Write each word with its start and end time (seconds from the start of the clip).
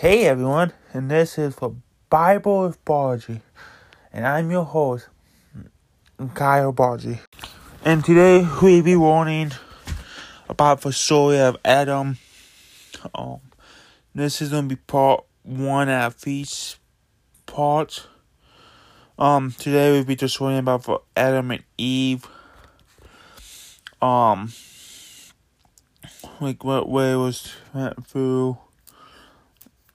Hey 0.00 0.24
everyone, 0.24 0.72
and 0.94 1.10
this 1.10 1.36
is 1.36 1.56
for 1.56 1.76
Bible 2.08 2.74
Bargy, 2.86 3.42
and 4.10 4.26
I'm 4.26 4.50
your 4.50 4.64
host, 4.64 5.08
Kyle 6.32 6.72
Bargy. 6.72 7.18
And 7.84 8.02
today 8.02 8.48
we'll 8.62 8.82
be 8.82 8.96
warning 8.96 9.52
about 10.48 10.80
the 10.80 10.92
story 10.94 11.38
of 11.38 11.58
Adam. 11.66 12.16
Um, 13.14 13.40
this 14.14 14.40
is 14.40 14.48
gonna 14.48 14.68
be 14.68 14.76
part 14.76 15.22
one 15.42 15.90
of 15.90 16.26
each 16.26 16.78
part. 17.44 18.06
Um, 19.18 19.52
today 19.58 19.90
we'll 19.90 20.04
be 20.04 20.16
just 20.16 20.40
warning 20.40 20.60
about 20.60 20.84
for 20.84 21.02
Adam 21.14 21.50
and 21.50 21.64
Eve. 21.76 22.26
Um, 24.00 24.50
like 26.40 26.64
what 26.64 26.88
way 26.88 27.14
was 27.16 27.52
went 27.74 28.06
through 28.06 28.56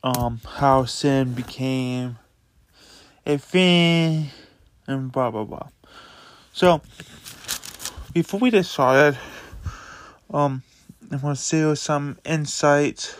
um 0.05 0.39
how 0.45 0.85
sin 0.85 1.33
became 1.33 2.19
a 3.25 3.39
thing 3.39 4.29
and 4.85 5.11
blah 5.11 5.31
blah 5.31 5.43
blah. 5.43 5.67
So 6.53 6.79
before 8.13 8.39
we 8.39 8.61
started, 8.61 9.17
um 10.31 10.61
I 11.11 11.15
want 11.15 11.39
to 11.39 11.43
share 11.43 11.75
some 11.75 12.19
insights 12.23 13.15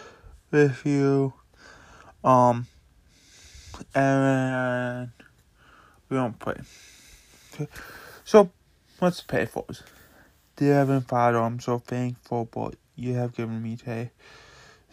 with 0.52 0.86
you. 0.86 1.34
Um 2.24 2.68
and 3.96 5.10
we 6.08 6.18
don't 6.18 6.38
pray. 6.38 6.62
Okay. 7.56 7.68
So 8.24 8.52
let's 9.02 9.22
pray 9.22 9.48
for 9.48 9.66
us. 9.70 9.82
Dear 10.56 10.76
Heavenly 10.76 11.02
Father, 11.02 11.40
I'm 11.40 11.60
so 11.60 11.80
thankful 11.80 12.48
for 12.52 12.66
what 12.66 12.76
you 12.96 13.16
have 13.16 13.36
given 13.36 13.62
me 13.62 13.76
today. 13.76 14.12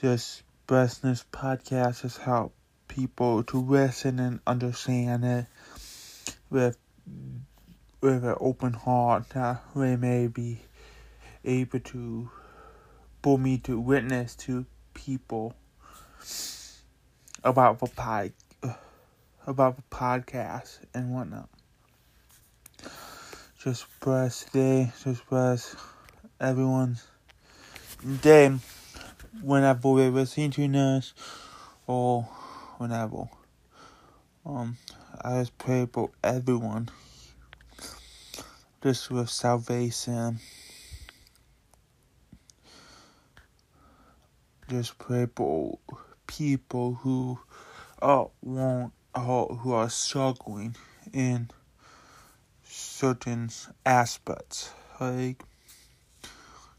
Just 0.01 0.43
this 0.73 1.23
podcast 1.31 2.01
has 2.01 2.17
helped 2.17 2.57
people 2.89 3.45
to 3.45 3.61
listen 3.61 4.19
and 4.19 4.41
understand 4.47 5.23
it 5.23 5.47
with 6.49 6.79
with 8.01 8.25
an 8.25 8.35
open 8.41 8.73
heart 8.73 9.29
that 9.31 9.63
they 9.77 9.97
may 9.97 10.29
be 10.29 10.59
able 11.45 11.79
to 11.79 12.31
for 13.23 13.39
me 13.39 13.59
to 13.59 13.79
witness 13.79 14.35
to 14.35 14.65
people 14.95 15.55
about 17.45 17.79
the 17.79 17.87
pod 17.89 18.33
about 19.47 19.77
the 19.77 19.83
podcast 19.91 20.79
and 20.95 21.13
whatnot. 21.13 21.51
Just 23.63 23.85
bless 24.01 24.45
today, 24.45 24.91
just 25.05 25.29
bless 25.29 25.77
everyone's 26.41 27.07
day 28.23 28.59
whenever 29.41 29.91
we're 29.91 30.11
listening 30.11 30.51
to 30.53 30.69
this 30.69 31.15
or 31.87 32.23
whenever. 32.79 33.29
Um, 34.45 34.77
I 35.21 35.41
just 35.41 35.57
pray 35.59 35.87
for 35.91 36.11
everyone 36.23 36.89
just 38.83 39.11
with 39.11 39.31
salvation. 39.31 40.41
Just 44.69 44.99
pray 44.99 45.29
for 45.35 45.79
people 46.27 46.95
who 46.95 47.39
uh, 48.01 48.25
want 48.43 48.93
uh, 49.15 49.45
who 49.45 49.73
are 49.73 49.91
struggling 49.91 50.75
in 51.13 51.51
certain 52.65 53.51
aspects 53.85 54.73
like 55.01 55.43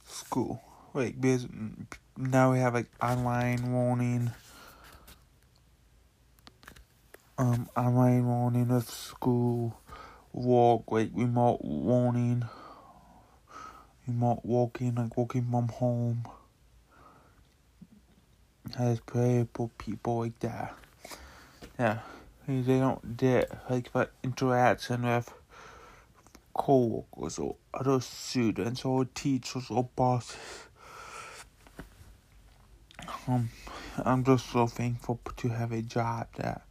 school. 0.05 0.61
Like 0.93 1.19
because 1.19 1.47
now 2.17 2.51
we 2.51 2.59
have 2.59 2.73
like 2.73 2.87
online 3.01 3.71
warning. 3.71 4.31
Um 7.37 7.69
online 7.75 8.25
warning 8.27 8.71
of 8.71 8.89
school 8.89 9.79
walk 10.31 10.91
like 10.91 11.09
remote 11.13 11.63
warning. 11.63 12.45
Remote 14.07 14.41
walking 14.43 14.95
like 14.95 15.15
walking 15.17 15.47
from 15.49 15.67
home. 15.69 16.25
Just 18.77 19.05
pray 19.05 19.47
for 19.53 19.69
people 19.77 20.19
like 20.19 20.39
that. 20.39 20.75
Yeah 21.79 21.99
they 22.47 22.79
don't 22.79 23.15
get 23.15 23.49
like 23.69 23.91
that 23.93 24.11
interaction 24.23 25.03
with 25.03 25.33
co-workers 26.53 27.39
or 27.39 27.55
other 27.73 28.01
students 28.01 28.83
or 28.83 29.05
teachers 29.05 29.67
or 29.69 29.87
bosses 29.95 30.37
um, 33.27 33.49
I'm 34.03 34.23
just 34.23 34.49
so 34.49 34.67
thankful 34.67 35.19
to 35.37 35.49
have 35.49 35.71
a 35.71 35.81
job 35.81 36.27
that, 36.37 36.63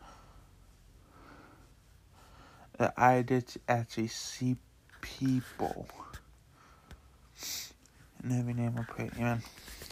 that 2.79 2.95
I 2.97 3.23
did 3.23 3.47
to 3.49 3.61
actually 3.69 4.09
see 4.09 4.57
people. 5.01 5.89
In 8.23 8.39
every 8.39 8.55
name 8.55 8.75
I 8.79 8.83
pray, 8.83 9.11
amen. 9.17 9.43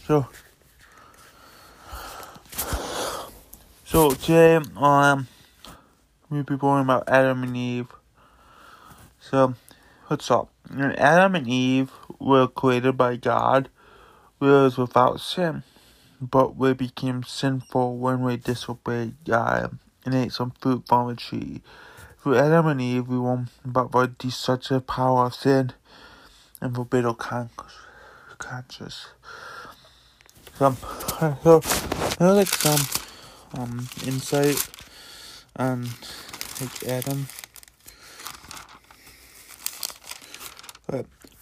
So, 0.06 0.26
so 3.84 4.10
today, 4.12 4.60
um, 4.76 5.26
we'll 6.28 6.44
be 6.44 6.56
going 6.56 6.82
about 6.82 7.08
Adam 7.08 7.42
and 7.42 7.56
Eve. 7.56 7.88
So, 9.20 9.54
what's 10.06 10.30
up? 10.30 10.50
Adam 10.72 11.34
and 11.34 11.48
Eve 11.48 11.90
were 12.18 12.46
created 12.46 12.96
by 12.96 13.16
God, 13.16 13.68
was 14.38 14.78
without 14.78 15.20
sin 15.20 15.64
but 16.20 16.56
we 16.56 16.75
became 16.75 17.22
sinful 17.22 17.97
when 17.97 18.22
we 18.22 18.36
disobeyed 18.36 19.14
God 19.25 19.78
and 20.04 20.14
ate 20.14 20.32
some 20.32 20.53
fruit 20.60 20.84
from 20.86 21.08
a 21.08 21.14
tree. 21.16 21.62
Through 22.22 22.36
Adam 22.36 22.66
and 22.66 22.81
Eve, 22.81 23.08
we 23.08 23.19
won 23.19 23.48
but 23.64 23.91
by 23.91 24.03
the 24.06 24.14
destructive 24.19 24.86
power 24.86 25.26
of 25.26 25.34
sin 25.34 25.72
and 26.60 26.75
forbid 26.75 27.06
our 27.06 27.14
conscience. 28.38 29.09
Some, 30.56 30.76
so, 31.42 31.60
there's 32.19 32.36
like 32.36 32.48
some 32.48 33.03
um, 33.54 33.88
insight 34.06 34.69
on 35.56 35.88
like 36.60 36.84
Adam. 36.86 37.26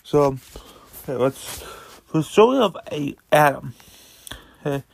So, 0.05 0.39
okay, 1.05 1.17
let's. 1.17 1.65
The 2.13 2.23
story 2.23 2.59
of 2.59 2.77
a 2.93 3.15
Adam. 3.33 3.75
Okay. 4.69 4.85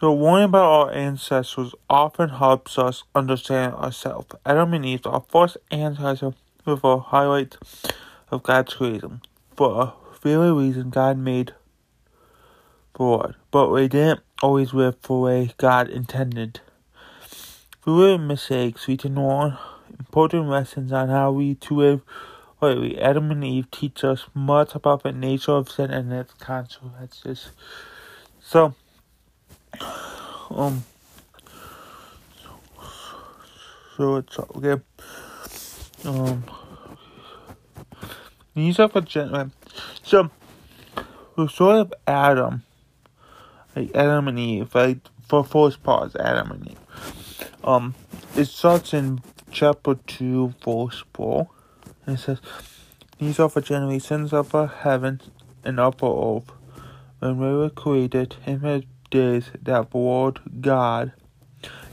So 0.00 0.14
learning 0.14 0.46
about 0.46 0.64
our 0.64 0.92
ancestors 0.92 1.74
often 1.90 2.30
helps 2.30 2.78
us 2.78 3.04
understand 3.14 3.74
ourselves. 3.74 4.34
Adam 4.46 4.72
and 4.72 4.86
Eve 4.86 5.06
are 5.06 5.24
first 5.28 5.58
ancestors 5.70 6.34
with 6.64 6.82
a 6.82 6.98
highlight 6.98 7.56
of 8.30 8.42
God's 8.42 8.74
creation. 8.74 9.20
For 9.56 9.82
a 9.82 9.94
very 10.22 10.52
reason 10.52 10.90
God 10.90 11.18
made 11.18 11.52
the 12.96 13.02
world. 13.02 13.34
But 13.50 13.68
we 13.70 13.88
didn't 13.88 14.20
always 14.42 14.72
live 14.72 15.00
the 15.02 15.14
way 15.14 15.52
God 15.58 15.88
intended. 15.88 16.60
Through 17.84 18.18
mistakes, 18.18 18.86
we 18.86 18.96
can 18.96 19.14
learn 19.14 19.58
important 19.98 20.48
lessons 20.48 20.92
on 20.92 21.10
how 21.10 21.30
we 21.30 21.56
to 21.56 21.74
live 21.74 22.00
rightly. 22.60 22.98
Adam 22.98 23.30
and 23.30 23.44
Eve 23.44 23.70
teach 23.70 24.02
us 24.02 24.24
much 24.34 24.74
about 24.74 25.02
the 25.02 25.12
nature 25.12 25.52
of 25.52 25.70
sin 25.70 25.90
and 25.90 26.12
its 26.12 26.32
consequences. 26.34 27.50
So, 28.52 28.74
um, 30.50 30.84
so 33.96 34.16
it's 34.16 34.38
okay. 34.38 34.82
Um, 36.04 36.44
these 38.54 38.78
are 38.78 38.90
for 38.90 39.00
gentlemen. 39.00 39.52
So, 40.02 40.28
the 41.34 41.48
story 41.48 41.80
of 41.80 41.94
Adam, 42.06 42.62
like 43.74 43.96
Adam 43.96 44.28
and 44.28 44.38
Eve, 44.38 44.74
like 44.74 44.98
for 45.26 45.42
first 45.44 45.82
part, 45.82 46.08
is 46.08 46.16
Adam 46.16 46.50
and 46.50 46.72
Eve. 46.72 46.80
Um, 47.64 47.94
it 48.36 48.48
starts 48.48 48.92
in 48.92 49.22
chapter 49.50 49.94
two, 49.94 50.52
verse 50.62 51.02
four. 51.14 51.48
And 52.04 52.18
it 52.18 52.20
says, 52.20 52.42
"These 53.16 53.40
are 53.40 53.48
for 53.48 53.62
generations 53.62 54.34
of 54.34 54.52
heaven 54.52 55.22
and 55.64 55.80
upper 55.80 56.04
earth." 56.04 56.52
When 57.22 57.38
we 57.38 57.56
were 57.56 57.70
created 57.70 58.34
in 58.44 58.62
the 58.62 58.82
days 59.08 59.52
that 59.62 59.92
the 59.92 59.96
Lord 59.96 60.40
God, 60.60 61.12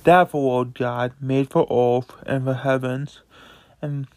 that 0.04 0.32
the 0.32 0.38
Lord 0.38 0.74
God 0.74 1.14
made 1.22 1.52
for 1.52 1.68
earth 1.70 2.16
and 2.26 2.48
the 2.48 2.56
heavens 2.56 3.22
and 3.80 4.08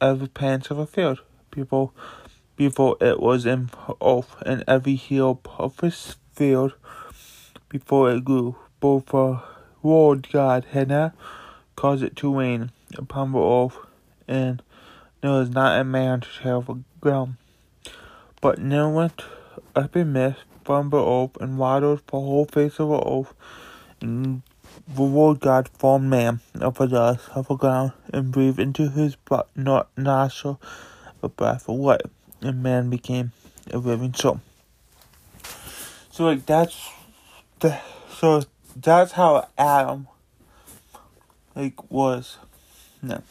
every 0.00 0.28
plant 0.28 0.70
of 0.70 0.76
the 0.76 0.86
field, 0.86 1.18
before, 1.50 1.90
before 2.54 2.96
it 3.00 3.18
was 3.18 3.46
in 3.46 3.70
earth, 4.00 4.36
and 4.46 4.62
every 4.68 4.94
hill 4.94 5.40
of 5.58 5.76
this 5.78 6.14
field, 6.36 6.74
before 7.68 8.12
it 8.12 8.24
grew, 8.24 8.54
both 8.78 9.06
the 9.06 9.42
Lord 9.82 10.28
God 10.30 10.66
had 10.70 10.86
not 10.86 11.16
caused 11.74 12.04
it 12.04 12.14
to 12.16 12.38
rain 12.38 12.70
upon 12.96 13.32
the 13.32 13.40
earth, 13.40 13.76
and 14.28 14.62
there 15.20 15.32
was 15.32 15.50
not 15.50 15.80
a 15.80 15.82
man 15.82 16.20
to 16.20 16.28
till 16.40 16.60
the 16.60 16.78
ground. 17.00 17.38
But 18.40 18.58
there 18.60 18.88
went 18.88 19.20
up 19.74 19.96
a 19.96 20.04
mist 20.04 20.40
from 20.64 20.90
the 20.90 21.04
earth 21.04 21.36
and 21.40 21.58
watered 21.58 22.00
the 22.06 22.12
whole 22.12 22.46
face 22.46 22.78
of 22.78 22.88
the 22.88 23.02
earth, 23.06 23.34
the 24.00 25.02
Lord 25.02 25.40
God 25.40 25.68
formed 25.68 26.10
man 26.10 26.40
of 26.60 26.78
the 26.78 26.86
dust 26.86 27.28
of 27.34 27.48
the 27.48 27.56
ground 27.56 27.92
and 28.12 28.32
breathed 28.32 28.58
into 28.58 28.90
his 28.90 29.16
not 29.54 29.88
nostril 29.96 30.60
a 31.22 31.28
breath 31.28 31.68
of 31.68 31.76
life, 31.76 32.00
and 32.42 32.62
man 32.62 32.90
became 32.90 33.32
a 33.70 33.78
living 33.78 34.14
soul. 34.14 34.40
So 36.10 36.24
like 36.26 36.46
that's 36.46 36.90
the 37.60 37.80
so 38.18 38.42
that's 38.76 39.12
how 39.12 39.48
Adam 39.58 40.08
like 41.56 41.90
was. 41.90 42.38
No. 43.02 43.22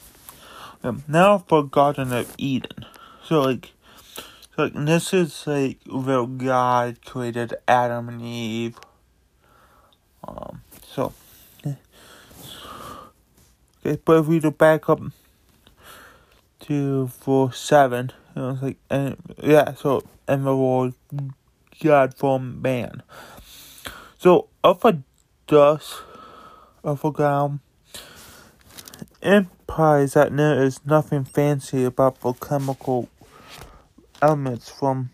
Now 1.08 1.38
for 1.38 1.64
Garden 1.64 2.12
of 2.12 2.34
Eden. 2.38 2.86
So 3.24 3.42
like 3.42 3.72
like 4.58 4.74
this 4.74 5.14
is 5.14 5.48
like 5.48 5.80
where 5.90 6.26
God 6.26 7.04
created 7.04 7.56
Adam 7.68 8.10
and 8.10 8.22
Eve. 8.22 8.78
Um 10.28 10.62
so 10.86 11.14
okay, 11.66 11.78
but 14.06 14.20
if 14.20 14.28
we 14.28 14.40
go 14.40 14.52
back 14.52 14.90
up 14.90 15.02
to 16.62 17.10
seven, 17.52 18.12
it 18.36 18.40
was 18.40 18.62
like 18.62 18.78
and 18.90 19.18
yeah, 19.42 19.74
so 19.74 20.04
and 20.28 20.46
the 20.46 20.52
Lord 20.52 20.94
God 21.82 22.16
formed 22.16 22.62
man. 22.62 23.02
So 24.20 24.50
of 24.64 24.86
a 24.86 25.02
dust 25.48 25.96
of 26.84 27.04
a 27.04 27.12
ground 27.12 27.60
implies 29.22 30.14
that 30.14 30.36
there 30.36 30.62
is 30.62 30.86
nothing 30.86 31.24
fancy 31.24 31.84
about 31.84 32.20
the 32.22 32.34
chemical 32.34 33.10
elements 34.24 34.70
from 34.70 35.10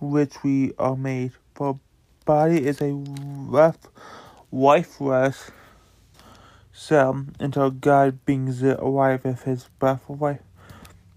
which 0.00 0.42
we 0.42 0.72
are 0.76 0.96
made. 0.96 1.30
The 1.54 1.74
body 2.24 2.66
is 2.66 2.80
a 2.80 2.92
rough, 2.92 3.78
lifeless 4.50 5.52
cell 6.72 7.24
until 7.38 7.70
God 7.70 8.24
brings 8.24 8.60
it 8.64 8.80
alive 8.80 9.24
with 9.24 9.42
his 9.42 9.68
breath 9.78 10.02
of 10.08 10.20
life. 10.20 10.40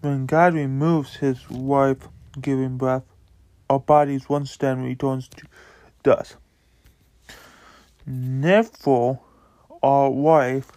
When 0.01 0.27
God 0.27 0.53
removes 0.53 1.15
his 1.15 1.49
life 1.49 2.07
giving 2.39 2.77
breath, 2.77 3.03
our 3.71 3.79
bodies 3.79 4.29
once 4.29 4.55
then 4.57 4.83
returns 4.83 5.27
to 5.29 5.47
dust. 6.03 6.35
Therefore, 8.05 9.19
our 9.81 10.11
life 10.11 10.71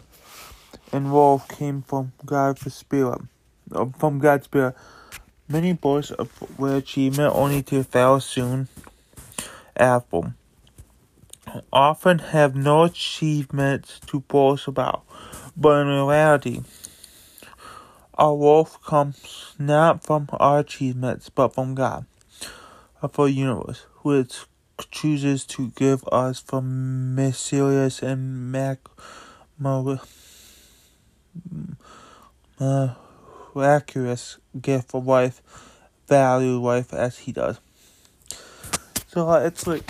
and 0.92 1.12
wolf 1.12 1.46
came 1.48 1.82
from 1.82 2.12
God's 2.24 2.72
spirit, 2.72 3.20
uh, 3.72 3.84
from 3.98 4.18
God's 4.18 4.44
spirit. 4.44 4.74
Many 5.50 5.72
boys 5.72 6.10
of 6.10 6.30
achievement 6.60 7.34
only 7.34 7.62
to 7.62 7.82
fail 7.82 8.20
soon 8.20 8.68
after. 9.74 10.34
Often 11.72 12.18
have 12.18 12.54
no 12.54 12.84
achievements 12.84 13.98
to 14.08 14.20
boast 14.20 14.68
about, 14.68 15.04
but 15.56 15.80
in 15.80 15.86
reality, 16.06 16.60
our 18.12 18.34
wolf 18.34 18.82
comes 18.84 19.54
not 19.58 20.04
from 20.04 20.28
our 20.32 20.58
achievements, 20.58 21.30
but 21.30 21.54
from 21.54 21.74
God 21.74 22.04
of 23.00 23.14
the 23.14 23.24
universe, 23.24 23.86
which 24.02 24.44
chooses 24.90 25.46
to 25.46 25.70
give 25.70 26.06
us 26.12 26.42
the 26.42 26.60
mysterious 26.60 28.02
and 28.02 28.52
miraculous 33.58 34.38
gift 34.60 34.94
of 34.94 35.06
life, 35.06 35.42
value 36.06 36.60
life 36.60 36.94
as 36.94 37.18
He 37.18 37.32
does. 37.32 37.58
So 39.08 39.28
uh, 39.28 39.40
it's 39.40 39.66
like, 39.66 39.82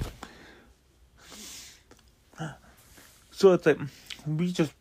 so 3.31 3.53
it's 3.53 3.67
like 3.67 3.79
we 4.27 4.53
just 4.53 4.73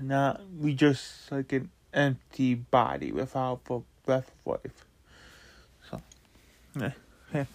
not 0.00 0.40
we 0.58 0.74
just 0.74 1.30
like 1.30 1.52
an 1.52 1.70
empty 1.92 2.54
body 2.54 3.12
without 3.12 3.64
the 3.66 3.82
breath 4.06 4.30
of 4.46 4.58
life. 4.64 4.84
Okay. 6.76 6.94
Okay. 7.28 7.46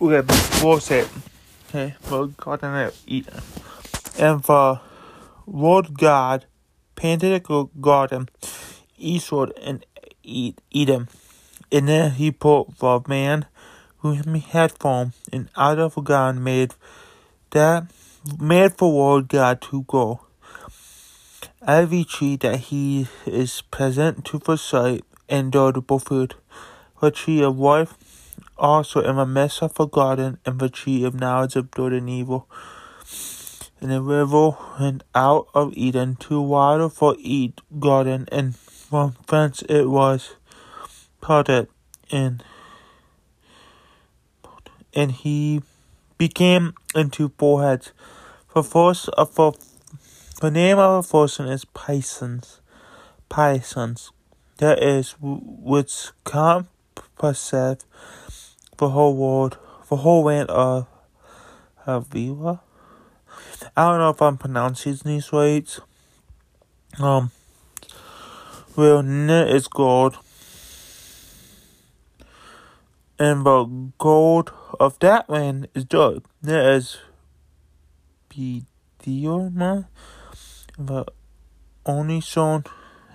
Okay, 0.00 0.34
we'll 0.62 0.80
say 0.80 1.00
it. 1.00 1.08
Okay, 1.68 1.94
Lord 2.10 2.36
God 2.36 2.62
and 2.62 2.92
eat, 3.06 3.28
And 4.18 4.42
the 4.42 4.80
Lord 5.46 5.98
God 5.98 6.46
painted 6.94 7.32
a 7.32 7.64
garden 7.80 8.28
eastward 8.98 9.52
and 9.62 9.84
Eden. 10.22 11.08
And 11.70 11.88
then 11.88 12.12
he 12.12 12.30
put 12.30 12.78
the 12.78 13.00
man 13.06 13.46
whom 13.98 14.34
he 14.34 14.40
had 14.40 14.72
formed, 14.72 15.12
and 15.32 15.48
out 15.56 15.78
of 15.78 15.94
ground 16.04 16.44
made 16.44 16.74
that 17.50 17.86
made 18.38 18.76
for 18.76 18.92
Lord 18.92 19.28
God 19.28 19.60
to 19.62 19.82
go. 19.82 20.20
Every 21.66 22.04
tree 22.04 22.36
that 22.36 22.60
he 22.70 23.08
is 23.26 23.62
present 23.62 24.24
to 24.26 24.38
the 24.38 24.56
sight 24.56 25.04
and 25.28 25.54
audible 25.54 25.98
food 25.98 26.34
the 27.00 27.10
tree 27.10 27.42
of 27.42 27.58
life 27.58 27.94
also 28.56 29.00
in 29.02 29.16
the 29.16 29.26
midst 29.26 29.62
of 29.62 29.90
garden, 29.90 30.38
and 30.44 30.58
the 30.58 30.68
tree 30.68 31.04
of 31.04 31.14
knowledge 31.14 31.56
of 31.56 31.70
good 31.70 31.92
and 31.92 32.10
evil. 32.10 32.48
And 33.80 33.90
the 33.92 34.02
river 34.02 34.56
went 34.80 35.04
out 35.14 35.48
of 35.54 35.72
Eden 35.76 36.16
to 36.16 36.40
water 36.40 36.88
for 36.88 37.14
eat 37.18 37.60
garden, 37.78 38.28
and 38.32 38.54
from 38.88 39.14
thence 39.28 39.62
it 39.68 39.88
was 39.88 40.36
parted, 41.20 41.68
and 42.10 42.42
and 44.94 45.12
he 45.12 45.62
became 46.16 46.74
into 46.94 47.30
four 47.38 47.62
heads. 47.62 47.92
The 48.54 48.62
first 48.62 49.08
of 49.10 49.34
the, 49.34 49.52
the 50.40 50.50
name 50.50 50.78
of 50.78 51.06
first 51.06 51.38
one 51.38 51.48
is 51.48 51.64
Pisons. 51.66 52.60
Pisons. 53.28 54.10
That 54.56 54.82
is 54.82 55.14
which 55.20 56.10
come 56.24 56.68
the 58.78 58.88
whole 58.88 59.14
world, 59.14 59.58
the 59.88 59.96
whole 59.96 60.24
land 60.24 60.48
of 60.50 60.86
Havilah. 61.86 62.60
I 63.76 63.90
don't 63.90 63.98
know 63.98 64.10
if 64.10 64.22
I'm 64.22 64.38
pronouncing 64.38 64.98
these 65.04 65.32
right. 65.32 65.78
Um, 66.98 67.30
well, 68.78 69.02
net 69.02 69.48
is 69.48 69.66
gold, 69.66 70.16
and 73.18 73.44
the 73.44 73.90
gold 73.98 74.52
of 74.78 74.96
that 75.00 75.28
land 75.28 75.66
is 75.74 75.82
good. 75.82 76.22
There 76.40 76.74
is 76.74 76.96
Bediorma, 78.30 79.88
the 80.78 81.04
only 81.84 82.20
son, 82.20 82.66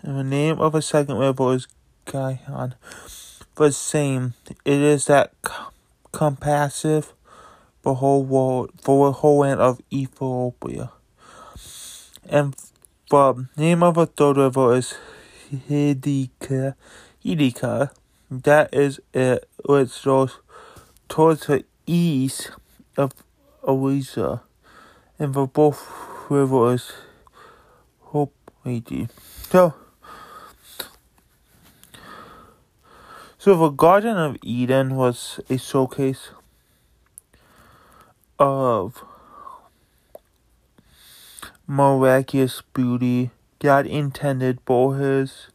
and 0.02 0.20
the 0.20 0.24
name 0.26 0.60
of 0.60 0.76
a 0.76 0.82
second 0.82 1.16
river 1.18 1.54
is 1.54 1.70
Gihon 2.12 2.76
the 3.56 3.72
same. 3.72 4.34
It 4.66 4.82
is 4.82 5.06
that 5.06 5.32
compassive 6.12 7.14
the 7.84 7.94
whole 7.96 8.26
world 8.26 8.72
for 8.82 9.08
the 9.08 9.14
whole 9.14 9.40
land 9.40 9.62
of 9.62 9.80
Ethiopia. 9.94 10.92
And 12.28 12.54
the 13.10 13.48
name 13.56 13.82
of 13.82 13.96
the 13.96 14.08
third 14.08 14.36
river 14.36 14.76
is 14.76 14.96
Hidika. 15.54 16.76
Hidika. 17.24 17.92
That 18.32 18.74
is 18.74 19.00
it, 19.14 19.48
which 19.66 20.04
goes 20.04 20.40
towards 21.08 21.48
the 21.48 21.66
east 21.86 22.52
of 22.98 23.12
Eliza. 23.68 24.42
And 25.20 25.34
the 25.34 25.46
both 25.46 25.88
rivers 26.30 26.92
Hope 28.02 28.34
So 29.50 29.74
So 33.38 33.58
the 33.58 33.70
Garden 33.70 34.18
of 34.18 34.38
Eden 34.42 34.96
was 34.96 35.42
a 35.50 35.58
showcase 35.58 36.30
of 38.40 39.04
miraculous 41.68 42.62
beauty 42.74 43.32
God 43.64 43.88
intended 43.88 44.60
for 44.66 44.98
his 44.98 45.48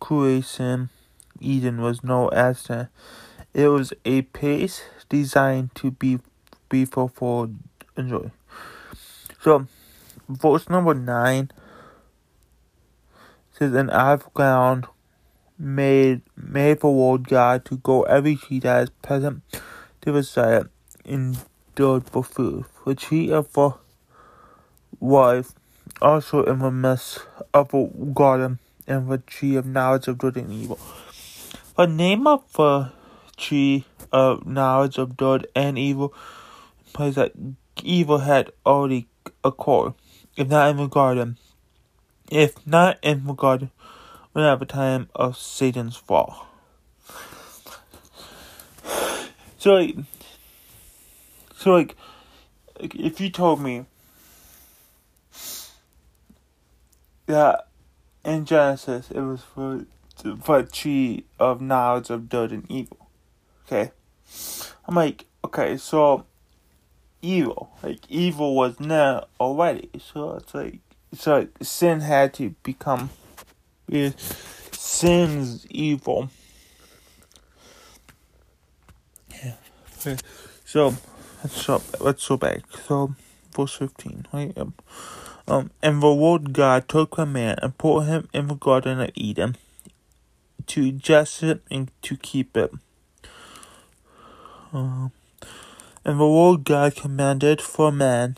creation. 0.00 0.88
Eden 1.38 1.82
was 1.82 2.02
no 2.02 2.30
accident. 2.32 2.88
It 3.54 3.68
was 3.68 3.92
a 4.04 4.22
place 4.22 4.82
designed 5.08 5.74
to 5.76 5.90
be 5.90 6.18
be 6.68 6.84
fulfilled. 6.84 7.56
Enjoy. 7.96 8.30
So, 9.40 9.66
verse 10.28 10.68
number 10.68 10.94
nine 10.94 11.50
says, 13.52 13.74
"And 13.74 13.90
I've 13.90 14.28
found." 14.34 14.86
made 15.58 16.22
made 16.36 16.80
for 16.80 16.94
world 16.94 17.26
God 17.28 17.64
to 17.64 17.76
go 17.78 18.02
every 18.04 18.36
tree 18.36 18.60
that 18.60 18.84
is 18.84 18.90
present 19.02 19.42
to 20.00 20.12
the 20.12 20.22
sight 20.22 20.66
endured 21.04 22.08
for 22.08 22.22
food. 22.22 22.64
The 22.86 22.94
tree 22.94 23.32
of 23.32 23.48
life 25.00 25.57
also 26.00 26.44
in 26.44 26.58
the 26.60 26.70
midst 26.70 27.20
of 27.52 27.70
the 27.70 27.84
garden 28.14 28.58
and 28.86 29.08
the 29.08 29.18
tree 29.18 29.56
of 29.56 29.66
knowledge 29.66 30.08
of 30.08 30.18
good 30.18 30.36
and 30.36 30.52
evil. 30.52 30.78
The 31.76 31.86
name 31.86 32.26
of 32.26 32.50
the 32.54 32.92
tree 33.36 33.84
of 34.12 34.46
knowledge 34.46 34.98
of 34.98 35.16
good 35.16 35.46
and 35.54 35.78
evil 35.78 36.14
implies 36.86 37.14
that 37.16 37.32
evil 37.82 38.18
had 38.18 38.50
already 38.66 39.08
occurred, 39.44 39.94
if 40.36 40.48
not 40.48 40.70
in 40.70 40.76
the 40.76 40.86
garden. 40.86 41.38
If 42.30 42.66
not 42.66 42.98
in 43.02 43.24
the 43.24 43.32
garden, 43.32 43.70
when 44.32 44.44
at 44.44 44.58
the 44.58 44.66
time 44.66 45.08
of 45.14 45.36
Satan's 45.36 45.96
fall. 45.96 46.46
So, 49.58 49.74
like, 49.74 49.96
so 51.56 51.72
like, 51.72 51.96
if 52.78 53.20
you 53.20 53.30
told 53.30 53.60
me 53.60 53.86
that 57.28 57.68
in 58.24 58.44
Genesis 58.44 59.10
it 59.10 59.20
was 59.20 59.42
for 59.42 59.86
for 60.42 60.62
tree 60.62 61.24
of 61.38 61.60
knowledge 61.60 62.10
of 62.10 62.28
good 62.28 62.52
and 62.52 62.68
evil, 62.70 63.08
okay, 63.66 63.92
I'm 64.86 64.94
like, 64.94 65.26
okay, 65.44 65.76
so 65.76 66.26
evil, 67.22 67.70
like 67.82 68.00
evil 68.08 68.54
was 68.54 68.76
there 68.76 69.22
already, 69.38 69.90
so 69.98 70.34
it's 70.34 70.54
like, 70.54 70.80
so 71.14 71.46
sin 71.62 72.00
had 72.00 72.34
to 72.34 72.50
become, 72.62 73.10
sin's 74.72 75.66
evil. 75.68 76.30
Yeah. 79.30 79.54
Okay, 80.00 80.16
so 80.64 80.94
let's 81.44 81.64
go, 81.66 81.82
let's 82.00 82.26
go 82.26 82.36
back. 82.36 82.62
So, 82.86 83.14
verse 83.54 83.76
15, 83.76 84.26
right? 84.32 84.56
Um, 85.48 85.70
and 85.82 86.02
the 86.02 86.06
Lord 86.08 86.52
God 86.52 86.88
took 86.88 87.16
a 87.16 87.24
man 87.24 87.58
and 87.62 87.76
put 87.78 88.04
him 88.04 88.28
in 88.34 88.48
the 88.48 88.54
Garden 88.54 89.00
of 89.00 89.10
Eden 89.14 89.56
to 90.66 90.92
dress 90.92 91.42
it 91.42 91.62
and 91.70 91.90
to 92.02 92.18
keep 92.18 92.54
it. 92.54 92.70
Um, 94.74 95.10
and 96.04 96.20
the 96.20 96.24
Lord 96.24 96.64
God 96.64 96.96
commanded 96.96 97.62
for 97.62 97.90
man, 97.90 98.36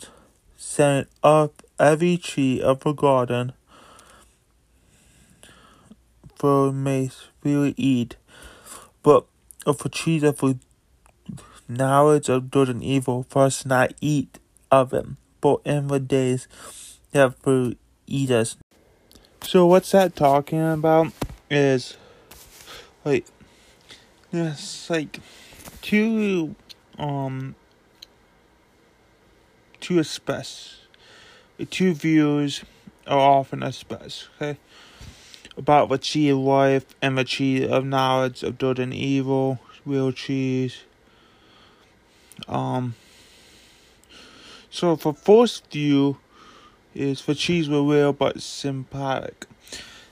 saying, 0.55 1.05
Of 1.21 1.51
every 1.77 2.15
tree 2.15 2.61
of 2.61 2.79
the 2.79 2.93
garden, 2.93 3.51
for 6.35 6.71
may 6.71 7.11
freely 7.41 7.73
eat, 7.75 8.15
but 9.03 9.25
of 9.65 9.79
the 9.79 9.89
trees 9.89 10.23
of 10.23 10.37
the 10.37 10.57
knowledge 11.67 12.29
of 12.29 12.51
good 12.51 12.69
and 12.69 12.81
evil, 12.81 13.25
first 13.29 13.65
not 13.65 13.93
eat 13.99 14.39
of 14.71 14.93
it, 14.93 15.05
but 15.41 15.59
in 15.65 15.87
the 15.87 15.99
days 15.99 16.47
that 17.11 17.35
will 17.45 17.73
eat 18.07 18.31
us. 18.31 18.57
So 19.43 19.65
what's 19.65 19.91
that 19.91 20.15
talking 20.15 20.61
about 20.61 21.13
is 21.49 21.97
like 23.03 23.25
there's 24.31 24.89
like 24.89 25.19
two 25.81 26.55
um 26.97 27.55
two 29.79 29.99
aspects. 29.99 30.77
Two 31.69 31.93
views 31.93 32.63
are 33.05 33.19
often 33.19 33.61
aspects, 33.61 34.27
okay? 34.35 34.57
About 35.57 35.89
the 35.89 35.97
tree 35.99 36.29
of 36.29 36.39
life 36.39 36.85
and 37.01 37.17
the 37.17 37.23
tree 37.23 37.67
of 37.67 37.85
knowledge 37.85 38.41
of 38.41 38.57
good 38.57 38.79
and 38.79 38.93
evil, 38.93 39.59
real 39.85 40.11
trees 40.11 40.83
um, 42.47 42.95
so 44.69 44.95
for 44.95 45.13
first 45.13 45.71
view 45.71 46.17
is 46.93 47.21
for 47.21 47.33
cheese 47.33 47.69
were 47.69 47.83
real 47.83 48.13
but 48.13 48.41
symbolic. 48.41 49.45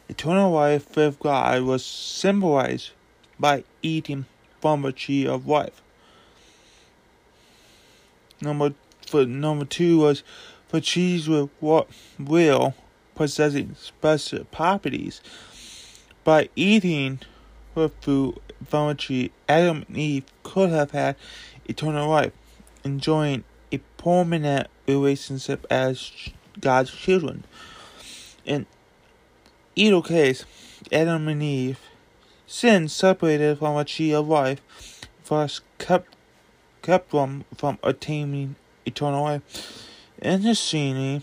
Eternal 0.07 0.51
life 0.51 0.95
with 0.95 1.19
God 1.19 1.61
was 1.63 1.85
symbolized 1.85 2.91
by 3.39 3.63
eating 3.81 4.25
from 4.59 4.81
the 4.81 4.91
tree 4.91 5.25
of 5.27 5.47
life. 5.47 5.81
Number 8.41 8.73
for 9.05 9.25
number 9.25 9.65
two 9.65 9.99
was 9.99 10.23
for 10.67 10.79
cheese 10.79 11.27
with 11.27 11.49
what 11.59 11.89
will 12.17 12.75
possessing 13.15 13.75
special 13.75 14.45
properties. 14.45 15.21
By 16.23 16.49
eating 16.55 17.19
the 17.75 17.89
fruit 17.89 18.41
from 18.65 18.89
a 18.89 18.95
tree, 18.95 19.31
Adam 19.47 19.85
and 19.87 19.97
Eve 19.97 20.25
could 20.43 20.69
have 20.69 20.91
had 20.91 21.15
eternal 21.65 22.09
life, 22.09 22.33
enjoying 22.83 23.43
a 23.71 23.79
permanent 23.97 24.67
relationship 24.87 25.65
as 25.69 26.11
God's 26.59 26.91
children. 26.91 27.43
In 28.45 28.65
either 29.75 30.01
case, 30.01 30.45
Adam 30.91 31.27
and 31.27 31.43
Eve, 31.43 31.79
sin 32.47 32.87
separated 32.87 33.59
from 33.59 33.77
a 33.77 33.85
tree 33.85 34.13
of 34.13 34.27
life, 34.27 34.61
thus 35.25 35.61
kept 35.77 36.15
kept 36.81 37.11
them 37.11 37.45
from 37.55 37.77
attaining 37.83 38.55
eternal 38.85 39.23
life. 39.23 39.87
Interestingly, 40.21 41.21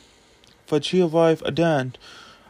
the 0.68 0.80
tree 0.80 1.00
of 1.00 1.14
life 1.14 1.42
again 1.42 1.94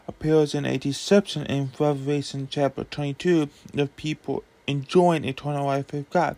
appears 0.08 0.54
in 0.54 0.64
a 0.64 0.78
deception 0.78 1.46
in 1.46 1.70
Revelation 1.78 2.48
chapter 2.50 2.84
22 2.84 3.48
of 3.76 3.96
people 3.96 4.44
enjoying 4.66 5.24
eternal 5.24 5.66
life 5.66 5.92
with 5.92 6.08
God. 6.10 6.36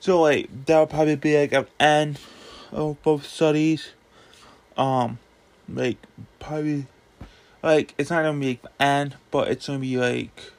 So 0.00 0.20
like 0.22 0.66
that 0.66 0.78
would 0.78 0.90
probably 0.90 1.16
be 1.16 1.38
like 1.38 1.52
an 1.52 1.66
end 1.80 2.20
of 2.72 3.02
both 3.02 3.26
studies. 3.26 3.90
Um, 4.76 5.18
like 5.68 5.98
probably 6.38 6.86
like 7.62 7.94
it's 7.96 8.10
not 8.10 8.22
gonna 8.22 8.38
be 8.38 8.48
like 8.48 8.62
the 8.62 8.82
end, 8.82 9.16
but 9.30 9.48
it's 9.48 9.66
gonna 9.66 9.78
be 9.78 9.96
like 9.96 10.52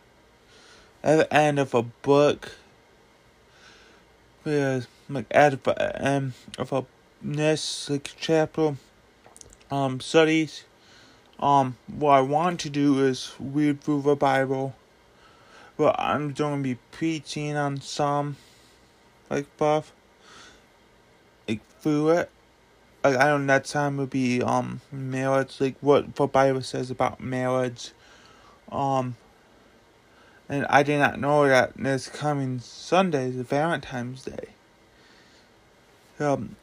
at 1.04 1.18
the 1.18 1.34
end 1.34 1.60
of 1.60 1.74
a 1.74 1.84
book. 1.84 2.52
Because 4.44 4.88
like 5.10 5.28
at 5.32 5.64
the 5.64 6.02
end 6.02 6.34
of 6.58 6.72
a 6.74 6.86
next 7.22 7.90
like 7.90 8.14
chapter, 8.20 8.76
um, 9.72 10.00
studies. 10.00 10.64
Um, 11.40 11.76
what 11.88 12.12
I 12.12 12.22
want 12.22 12.62
to 12.62 12.70
do 12.70 13.06
is 13.06 13.34
read 13.40 13.82
through 13.82 14.04
the 14.04 14.16
Bible. 14.16 14.76
But 15.78 16.00
I'm 16.00 16.32
gonna 16.32 16.62
be 16.62 16.76
preaching 16.92 17.58
on 17.58 17.82
some 17.82 18.38
like 19.30 19.46
buff 19.58 19.92
like 21.48 21.62
through 21.82 22.10
it. 22.10 22.30
Like 23.06 23.18
I 23.18 23.28
don't 23.28 23.46
know 23.46 23.54
next 23.54 23.72
time 23.72 23.98
would 23.98 24.10
be 24.10 24.42
um 24.42 24.82
marriage, 24.92 25.62
like 25.62 25.76
what 25.82 26.16
the 26.16 26.26
Bible 26.26 26.62
says 26.62 26.90
about 26.90 27.20
marriage. 27.20 27.92
Um 28.72 29.16
and 30.50 30.66
I 30.68 30.84
did 30.84 31.00
not 31.00 31.20
know 31.20 31.48
that 31.48 31.78
this 31.78 32.08
coming 32.08 32.60
Sunday 32.60 33.30
is 33.30 33.36
Valentine's 33.36 34.24
Day. 34.24 34.50
Um 36.20 36.56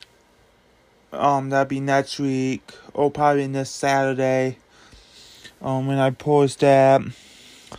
um 1.12 1.50
that'd 1.50 1.68
be 1.68 1.78
next 1.78 2.18
week 2.18 2.72
or 2.92 3.11
probably 3.11 3.46
this 3.46 3.70
Saturday. 3.70 4.58
Um 5.61 5.87
when 5.87 5.99
I 5.99 6.11
post 6.11 6.61
that. 6.61 7.02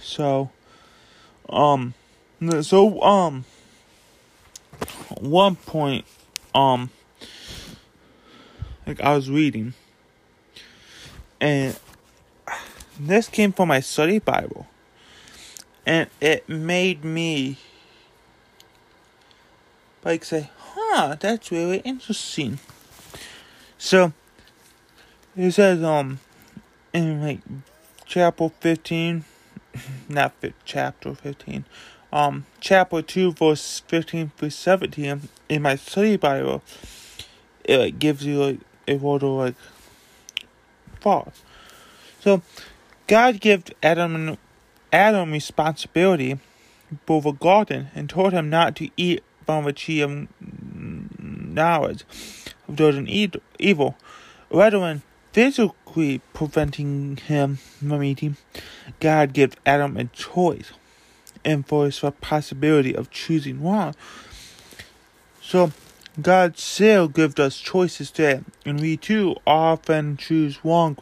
So 0.01 0.51
um 1.49 1.95
so 2.61 3.01
um 3.01 3.43
one 5.19 5.55
point, 5.55 6.05
um, 6.53 6.89
like 8.85 9.01
I 9.01 9.15
was 9.15 9.29
reading, 9.29 9.73
and 11.39 11.79
this 12.99 13.27
came 13.27 13.51
from 13.51 13.69
my 13.69 13.79
study 13.79 14.19
Bible, 14.19 14.67
and 15.85 16.09
it 16.21 16.47
made 16.47 17.03
me 17.03 17.57
like 20.03 20.23
say, 20.23 20.49
"Huh, 20.57 21.15
that's 21.19 21.51
really 21.51 21.79
interesting." 21.79 22.59
So 23.77 24.13
it 25.35 25.51
says, 25.51 25.83
um, 25.83 26.19
in 26.93 27.21
like 27.21 27.39
chapter 28.05 28.49
fifteen, 28.59 29.25
not 30.09 30.33
fi- 30.41 30.53
chapter 30.65 31.15
fifteen, 31.15 31.65
um, 32.13 32.45
chapter 32.59 33.01
2, 33.01 33.31
verse 33.33 33.81
15 33.87 34.31
through 34.37 34.51
17 34.51 35.29
in 35.49 35.61
my 35.63 35.75
study 35.75 36.15
Bible, 36.15 36.61
it 37.63 37.77
like, 37.77 37.97
gives 37.97 38.23
you 38.23 38.43
like 38.43 38.59
word 38.87 39.23
of 39.23 39.29
like 39.29 39.55
thought. 40.99 41.33
So, 42.19 42.41
God 43.07 43.39
gave 43.39 43.65
Adam 43.81 44.37
Adam 44.91 45.31
responsibility 45.31 46.39
for 47.05 47.21
the 47.21 47.31
garden 47.31 47.89
and 47.95 48.09
told 48.09 48.33
him 48.33 48.49
not 48.49 48.75
to 48.77 48.89
eat 48.95 49.23
from 49.45 49.65
the 49.65 49.73
tree 49.73 50.01
of 50.01 50.27
knowledge 51.19 52.03
of 52.67 52.75
good 52.75 52.95
and 52.95 53.09
evil, 53.59 53.97
rather 54.49 54.79
than 54.79 55.01
physically 55.31 56.21
preventing 56.33 57.17
him 57.17 57.57
from 57.57 58.03
eating. 58.03 58.37
God 58.99 59.33
gave 59.33 59.55
Adam 59.65 59.97
a 59.97 60.05
choice 60.05 60.71
and 61.43 61.67
voice 61.67 61.99
the 61.99 62.11
possibility 62.11 62.95
of 62.95 63.11
choosing 63.11 63.61
wrong. 63.63 63.95
So, 65.41 65.71
God 66.21 66.59
still 66.59 67.07
gives 67.07 67.39
us 67.39 67.57
choices 67.57 68.11
today, 68.11 68.41
and 68.65 68.79
we 68.79 68.97
too 68.97 69.35
often 69.47 70.15
choose 70.15 70.63
wrong. 70.63 70.95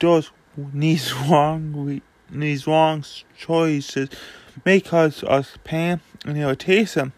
Those 0.00 0.30
these 0.56 1.12
wrong, 1.28 2.00
these 2.30 2.66
wrong 2.66 3.04
choices 3.36 4.08
may 4.64 4.80
cause 4.80 5.24
us 5.24 5.58
pain 5.64 6.00
and 6.24 6.38
irritation, 6.38 7.12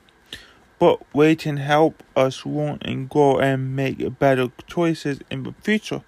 but 0.79 1.03
waiting 1.15 1.59
help 1.59 2.03
us 2.17 2.47
want 2.47 2.83
and 2.83 3.11
grow 3.11 3.39
and 3.39 3.77
make 3.77 4.19
better 4.19 4.51
choices 4.67 5.21
in 5.31 5.43
the 5.43 5.53
future. 5.61 6.03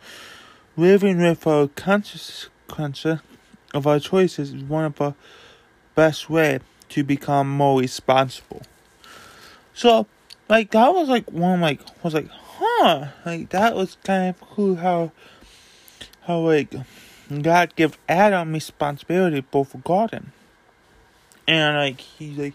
Living 0.75 1.21
with 1.21 1.47
a 1.47 1.69
consequence 1.77 3.05
of 3.75 3.87
our 3.87 4.01
choices 4.01 4.55
is 4.55 4.63
one 4.63 4.87
of 4.87 4.97
the 4.97 5.15
best 5.95 6.31
way 6.31 6.61
to 6.89 7.05
become 7.05 7.51
more 7.51 7.81
responsible. 7.81 8.63
So, 9.75 10.07
like 10.49 10.71
that 10.71 10.95
was 10.95 11.09
like 11.09 11.31
one 11.31 11.55
of 11.55 11.61
like 11.61 11.81
was 12.03 12.15
like, 12.15 12.29
huh, 12.31 13.09
like 13.27 13.51
that 13.51 13.75
was 13.75 13.97
kind 14.05 14.31
of 14.31 14.41
cool 14.41 14.77
how 14.77 15.13
how 16.23 16.41
like 16.41 16.75
God 17.43 17.75
give 17.77 17.99
Adam 18.09 18.53
responsibility 18.53 19.45
for 19.51 19.65
the 19.65 19.79
garden. 19.79 20.33
And 21.47 21.77
like 21.77 22.01
he 22.01 22.35
like 22.35 22.55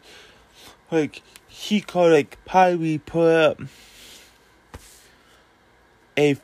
like 0.92 1.22
he 1.48 1.82
could 1.82 2.12
like 2.12 2.38
probably 2.46 2.98
put 2.98 3.30
up 3.30 3.62
a 6.18 6.38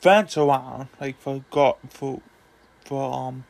fence 0.00 0.36
around 0.36 0.88
like 1.00 1.18
for 1.20 1.44
God 1.50 1.76
for 1.88 2.20
for 2.84 3.12
um 3.12 3.44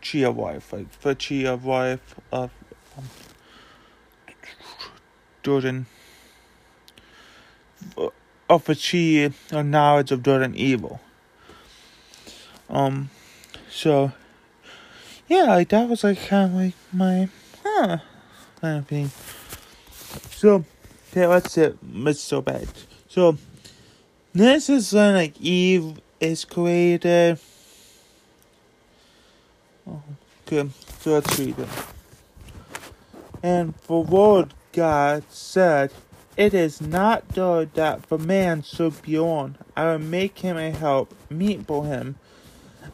Chia 0.00 0.30
wife 0.30 0.72
like 0.72 0.90
for 0.92 1.14
Chia 1.14 1.56
wife 1.56 2.14
of 2.32 2.50
um, 2.96 3.04
Jordan 5.42 5.86
of 8.48 8.68
a 8.68 8.74
Chia 8.74 9.32
knowledge 9.52 10.10
of 10.10 10.22
good 10.22 10.42
and 10.42 10.56
evil. 10.56 11.00
Um, 12.68 13.10
so 13.70 14.12
yeah, 15.28 15.44
like 15.44 15.68
that 15.70 15.88
was 15.88 16.04
like 16.04 16.26
kind 16.26 16.50
of 16.50 16.56
like 16.56 16.74
my 16.92 17.28
huh 17.64 17.98
kind 18.60 18.78
of 18.78 18.86
thing. 18.86 19.10
So 20.30 20.64
yeah, 21.14 21.28
that's 21.28 21.56
it. 21.56 21.78
It's 21.94 22.20
so 22.20 22.42
bad. 22.42 22.68
So 23.08 23.38
this 24.32 24.68
is 24.68 24.92
when 24.92 25.14
like 25.14 25.40
Eve 25.40 26.00
is 26.20 26.44
created. 26.44 27.38
Okay. 30.46 30.68
So 31.00 31.12
let's 31.12 31.38
read 31.38 31.58
it. 31.58 31.68
And 33.42 33.74
the 33.86 33.94
Lord 33.94 34.52
God 34.72 35.24
said, 35.30 35.92
It 36.36 36.54
is 36.54 36.80
not 36.80 37.34
good 37.34 37.74
that 37.74 38.04
the 38.04 38.18
man 38.18 38.62
should 38.62 39.02
be 39.02 39.16
alone. 39.16 39.58
I 39.76 39.86
will 39.86 39.98
make 39.98 40.38
him 40.38 40.56
a 40.56 40.70
help 40.70 41.14
meet 41.28 41.66
for 41.66 41.84
him. 41.86 42.16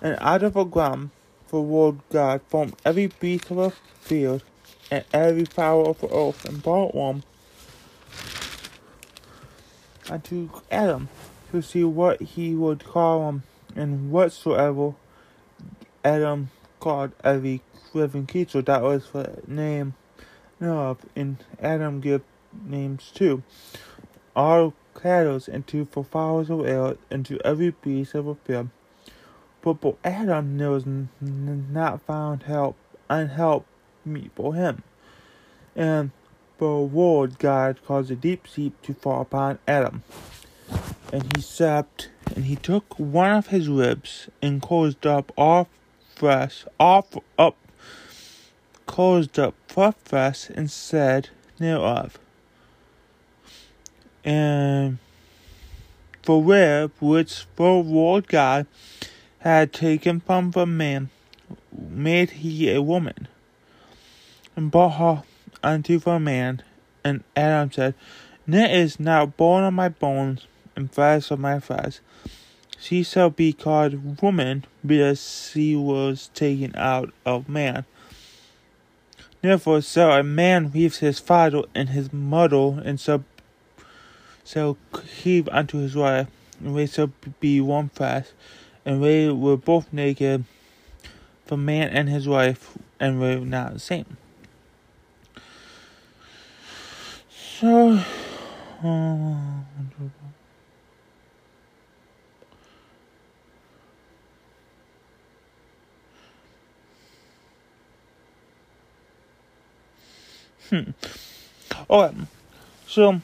And 0.01 0.17
out 0.21 0.43
of 0.43 0.55
the 0.55 0.65
ground, 0.65 1.11
the 1.49 1.57
Lord 1.59 1.99
God 2.11 2.41
formed 2.49 2.77
every 2.85 3.09
beast 3.09 3.51
of 3.51 3.57
the 3.57 3.71
field 4.01 4.43
and 4.91 5.05
every 5.13 5.45
fowl 5.45 5.91
of 5.91 6.01
the 6.01 6.15
earth 6.15 6.45
and 6.45 6.63
brought 6.63 6.95
one 6.95 7.25
unto 10.09 10.51
Adam 10.71 11.09
to 11.53 11.63
see 11.63 11.85
what 11.85 12.21
he 12.21 12.55
would 12.55 12.85
call 12.85 13.29
him, 13.29 13.43
and 13.75 14.11
whatsoever 14.11 14.95
Adam 16.05 16.51
called 16.81 17.13
every 17.23 17.61
living 17.93 18.27
creature 18.27 18.63
that 18.63 18.83
was 18.83 19.11
the 19.11 19.43
name 19.47 19.95
of, 20.61 21.05
and 21.15 21.45
Adam 21.61 22.01
gave 22.01 22.23
names 22.65 23.11
too. 23.15 23.43
All 24.35 24.75
cattle 24.95 25.41
and 25.53 25.67
to 25.67 25.85
the 25.85 26.03
fowls 26.03 26.51
of 26.51 26.67
air 26.67 26.97
and 27.11 27.25
to 27.27 27.39
every 27.45 27.71
beast 27.71 28.15
of 28.15 28.27
the 28.27 28.35
field. 28.35 28.69
But 29.63 29.81
for 29.81 29.97
Adam 30.05 30.59
there 30.59 30.71
was 30.71 30.87
n- 30.87 31.09
not 31.21 32.03
found 32.03 32.45
help 32.45 32.77
unhelp 33.11 33.67
meet 34.05 34.31
for 34.35 34.55
him. 34.55 34.83
And 35.75 36.11
the 36.59 36.67
Lord 36.67 37.39
God 37.39 37.81
caused 37.85 38.11
a 38.11 38.17
deep 38.17 38.49
sleep 38.49 38.81
to 38.83 38.95
fall 38.95 39.23
upon 39.23 39.59
Adam. 39.69 40.03
And 41.13 41.31
he 41.37 41.43
slept, 41.43 42.11
and 42.35 42.47
he 42.47 42.57
took 42.57 42.99
one 42.99 43.33
of 43.33 43.49
his 43.49 43.69
ribs 43.69 44.29
and 44.41 44.63
closed 44.63 45.07
up 45.07 45.33
all 45.37 45.69
flesh, 46.15 46.65
off 46.81 47.17
up, 47.39 47.57
closed 48.87 49.39
up 49.39 49.55
flesh, 49.69 50.49
and 50.51 50.71
said 50.71 51.29
thereof. 51.59 52.19
And 54.25 54.99
the 56.23 56.35
rib 56.35 56.93
which 57.01 57.47
the 57.57 57.65
Lord 57.65 58.29
God 58.29 58.67
had 59.41 59.73
taken 59.73 60.21
from 60.21 60.51
the 60.51 60.67
man 60.67 61.11
made 61.73 62.31
he 62.31 62.71
a 62.73 62.83
woman, 62.83 63.29
and 64.57 64.71
brought 64.71 64.99
her 64.99 65.23
unto 65.63 65.99
the 65.99 66.19
man. 66.19 66.63
And 67.05 67.23
Adam 67.37 67.71
said, 67.71 67.95
It 68.49 68.71
is 68.71 68.99
now 68.99 69.27
bone 69.27 69.63
of 69.63 69.73
my 69.73 69.89
bones 69.89 70.47
and 70.75 70.91
flesh 70.93 71.31
of 71.31 71.39
my 71.39 71.61
flesh. 71.61 72.01
She 72.79 73.03
shall 73.03 73.31
be 73.31 73.53
called 73.53 74.21
woman 74.21 74.65
because 74.85 75.51
she 75.53 75.75
was 75.77 76.31
taken 76.35 76.75
out 76.77 77.13
of 77.25 77.49
man. 77.49 77.85
Therefore 79.43 79.81
so 79.83 80.11
a 80.11 80.23
man 80.23 80.71
leave 80.73 80.97
his 80.99 81.19
father 81.19 81.63
and 81.75 81.91
his 81.91 82.13
mother, 82.13 82.83
and 82.85 82.99
so 82.99 83.25
shall 84.45 84.77
cleave 84.93 85.49
unto 85.51 85.79
his 85.79 85.95
wife, 85.95 86.29
and 86.61 86.77
they 86.77 86.87
shall 86.87 87.13
be 87.41 87.61
one 87.61 87.89
flesh. 87.91 88.27
And 88.85 89.03
they 89.03 89.29
were 89.29 89.57
both 89.57 89.93
naked, 89.93 90.45
the 91.47 91.57
man 91.57 91.89
and 91.89 92.09
his 92.09 92.29
wife, 92.29 92.79
and 93.01 93.21
were 93.21 93.41
not 93.41 93.75
the 93.75 93.81
same. 93.81 94.17
So, 97.31 98.01
uh, 98.85 99.37
hmm. 110.71 110.91
Okay, 111.89 112.17
so 112.87 113.21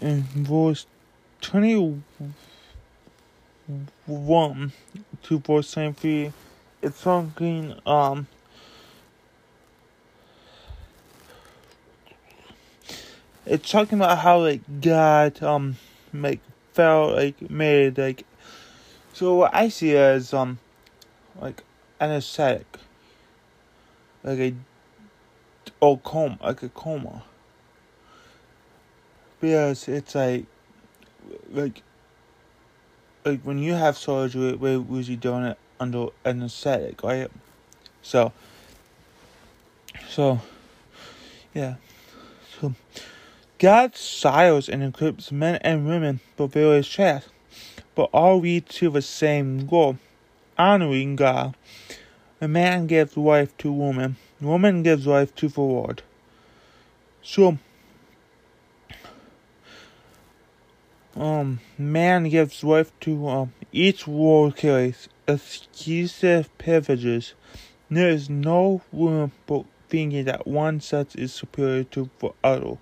in 0.00 0.22
verse 0.22 0.86
twenty-one 1.40 2.02
to 5.22 5.38
verse 5.38 5.72
twenty-three, 5.72 6.32
it's 6.82 7.02
talking 7.02 7.74
um 7.86 8.26
it's 13.46 13.70
talking 13.70 13.98
about 13.98 14.18
how 14.18 14.40
like 14.40 14.60
God 14.80 15.42
um 15.42 15.76
like 16.12 16.40
felt 16.72 17.16
like 17.16 17.50
made 17.50 17.98
like 17.98 18.24
so 19.12 19.34
what 19.34 19.54
I 19.54 19.68
see 19.68 19.96
as 19.96 20.32
um 20.32 20.58
like 21.40 21.62
anesthetic 22.00 22.66
like 24.24 24.38
a 24.38 24.54
oh 25.80 25.98
coma 25.98 26.38
like 26.42 26.62
a 26.62 26.68
coma. 26.70 27.22
Because 29.40 29.86
it's 29.86 30.14
like 30.14 30.46
like 31.50 31.82
like 33.24 33.40
when 33.42 33.58
you 33.58 33.74
have 33.74 33.96
surgery 33.96 34.54
we're 34.54 34.80
usually 34.80 35.16
doing 35.16 35.44
it 35.44 35.58
under 35.78 36.08
anesthetic 36.24 37.02
right? 37.02 37.30
So 38.02 38.32
so 40.08 40.40
yeah. 41.52 41.76
So 42.60 42.74
God 43.58 43.94
styles 43.94 44.68
and 44.68 44.82
equips 44.82 45.30
men 45.30 45.56
and 45.62 45.86
women 45.86 46.20
for 46.36 46.48
various 46.48 46.92
tasks, 46.92 47.30
but 47.94 48.10
all 48.12 48.40
lead 48.40 48.68
to 48.70 48.90
the 48.90 49.02
same 49.02 49.66
goal 49.66 49.98
honoring 50.58 51.16
God. 51.16 51.56
A 52.44 52.46
man 52.46 52.86
gives 52.86 53.16
wife 53.16 53.56
to 53.56 53.72
woman, 53.72 54.16
woman 54.38 54.82
gives 54.82 55.06
wife 55.06 55.34
to 55.36 55.50
Lord. 55.56 56.02
So, 57.22 57.56
um, 61.16 61.60
man 61.78 62.28
gives 62.28 62.62
wife 62.62 62.92
to 63.00 63.28
um, 63.30 63.54
each 63.72 64.06
world 64.06 64.56
carries 64.56 65.08
exclusive 65.26 66.50
privileges. 66.58 67.32
There 67.90 68.10
is 68.10 68.28
no 68.28 68.82
room 68.92 69.32
for 69.46 69.64
thinking 69.88 70.26
that 70.26 70.46
one 70.46 70.82
sex 70.82 71.14
is 71.14 71.32
superior 71.32 71.84
to 71.84 72.10
the 72.18 72.30
other. 72.44 72.76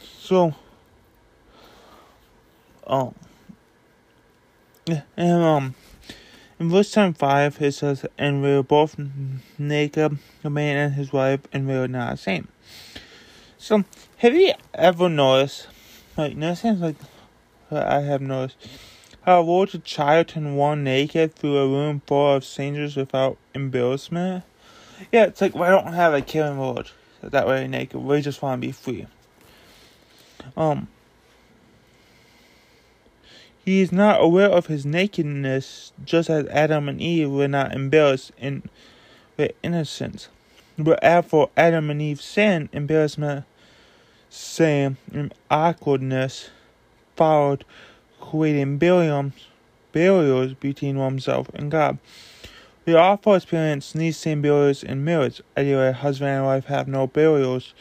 So, 0.00 0.54
um, 2.86 3.14
and 5.18 5.42
um, 5.42 5.74
in 6.58 6.70
verse 6.70 6.90
time 6.90 7.14
five 7.14 7.60
it 7.60 7.72
says, 7.72 8.06
"And 8.18 8.42
we 8.42 8.54
were 8.54 8.62
both 8.62 8.96
naked, 9.58 10.18
the 10.42 10.50
man 10.50 10.76
and 10.76 10.94
his 10.94 11.12
wife, 11.12 11.40
and 11.52 11.66
we 11.66 11.74
were 11.74 11.88
not 11.88 12.12
the 12.12 12.16
same." 12.16 12.48
So, 13.58 13.84
have 14.18 14.34
you 14.34 14.52
ever 14.74 15.08
noticed? 15.08 15.68
Like, 16.16 16.36
it 16.36 16.56
seems 16.56 16.80
like 16.80 16.96
I 17.70 18.00
have 18.00 18.20
noticed 18.20 18.56
how 19.22 19.40
a 19.40 19.42
water 19.42 19.78
child 19.78 20.28
can 20.28 20.56
run 20.56 20.84
naked 20.84 21.34
through 21.34 21.56
a 21.56 21.66
room 21.66 22.02
full 22.06 22.34
of 22.34 22.44
strangers 22.44 22.94
without 22.94 23.38
embarrassment. 23.54 24.44
Yeah, 25.10 25.24
it's 25.24 25.40
like, 25.40 25.56
I 25.56 25.70
don't 25.70 25.94
have 25.94 26.14
a 26.14 26.20
killing 26.20 26.58
Lord 26.58 26.90
that 27.22 27.46
way 27.46 27.66
naked. 27.66 28.00
We 28.00 28.20
just 28.20 28.42
want 28.42 28.60
to 28.60 28.66
be 28.66 28.72
free. 28.72 29.06
Um, 30.56 30.88
he 33.64 33.80
is 33.80 33.90
not 33.90 34.22
aware 34.22 34.50
of 34.50 34.66
his 34.66 34.84
nakedness, 34.84 35.92
just 36.04 36.28
as 36.28 36.46
Adam 36.48 36.86
and 36.86 37.00
Eve 37.00 37.30
were 37.30 37.48
not 37.48 37.72
embarrassed 37.72 38.30
in 38.36 38.62
their 39.36 39.52
innocence. 39.62 40.28
But 40.76 41.02
after 41.02 41.46
Adam 41.56 41.88
and 41.88 42.02
Eve 42.02 42.20
sinned, 42.20 42.68
embarrassment, 42.72 43.46
shame, 44.30 44.98
and 45.10 45.32
awkwardness 45.50 46.50
followed, 47.16 47.64
creating 48.20 48.76
barriers, 48.76 49.32
barriers 49.92 50.52
between 50.54 50.98
oneself 50.98 51.48
and 51.54 51.70
God. 51.70 51.98
We 52.84 52.94
also 52.94 53.32
experience 53.32 53.94
these 53.94 54.18
same 54.18 54.42
barriers 54.42 54.82
in 54.82 55.04
marriage. 55.04 55.40
Anyway, 55.56 55.92
husband 55.92 56.30
and 56.30 56.44
wife 56.44 56.66
have 56.66 56.86
no 56.86 57.06
barriers. 57.06 57.72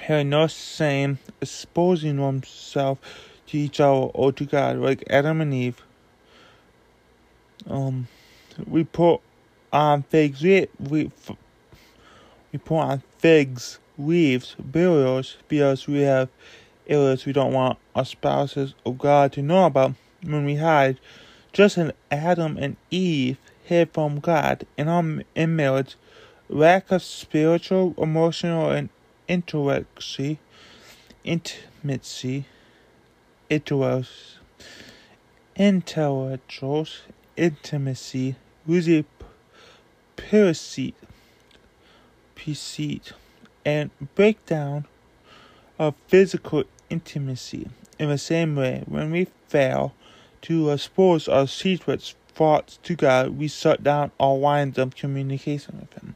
Here, 0.00 0.24
no 0.24 0.48
shame, 0.48 1.20
exposing 1.40 2.20
oneself 2.20 2.98
to 3.50 3.58
each 3.58 3.80
other 3.80 4.06
or 4.14 4.32
to 4.32 4.44
God, 4.44 4.76
like 4.76 5.04
Adam 5.10 5.40
and 5.40 5.52
Eve. 5.52 5.82
Um, 7.68 8.06
we 8.66 8.84
put 8.84 9.20
on 9.72 10.02
figs, 10.04 10.42
we, 10.42 10.68
we, 10.78 11.10
we 12.52 12.58
put 12.58 12.78
on 12.78 13.02
figs, 13.18 13.78
leaves, 13.98 14.54
barriers, 14.58 15.36
because 15.48 15.86
we 15.86 16.00
have 16.02 16.28
areas 16.86 17.26
we 17.26 17.32
don't 17.32 17.52
want 17.52 17.78
our 17.94 18.04
spouses 18.04 18.74
or 18.84 18.94
God 18.94 19.32
to 19.32 19.42
know 19.42 19.66
about 19.66 19.94
when 20.22 20.44
we 20.44 20.56
hide. 20.56 20.98
Just 21.52 21.76
as 21.76 21.92
Adam 22.10 22.56
and 22.56 22.76
Eve 22.90 23.38
hid 23.64 23.92
from 23.92 24.20
God 24.20 24.64
in 24.78 24.88
our 24.88 25.22
in 25.34 25.56
marriage, 25.56 25.96
lack 26.48 26.92
of 26.92 27.02
spiritual, 27.02 27.94
emotional, 27.98 28.70
and 28.70 28.90
intellectual 29.28 30.38
intimacy 31.24 32.46
intellectuals, 33.50 34.38
intellectuals 35.56 37.02
intimacy 37.36 38.36
usually 38.66 39.04
precede, 40.16 40.94
precede 42.34 43.12
and 43.64 43.90
breakdown 44.14 44.86
of 45.78 45.94
physical 46.06 46.64
intimacy. 46.88 47.68
In 47.98 48.08
the 48.08 48.18
same 48.18 48.56
way, 48.56 48.84
when 48.86 49.10
we 49.10 49.26
fail 49.48 49.94
to 50.42 50.70
expose 50.70 51.28
our 51.28 51.46
secrets, 51.46 52.14
thoughts 52.28 52.78
to 52.84 52.94
God, 52.94 53.36
we 53.36 53.48
shut 53.48 53.82
down 53.82 54.12
all 54.16 54.40
lines 54.40 54.78
of 54.78 54.96
communication 54.96 55.78
with 55.80 55.92
Him. 56.02 56.14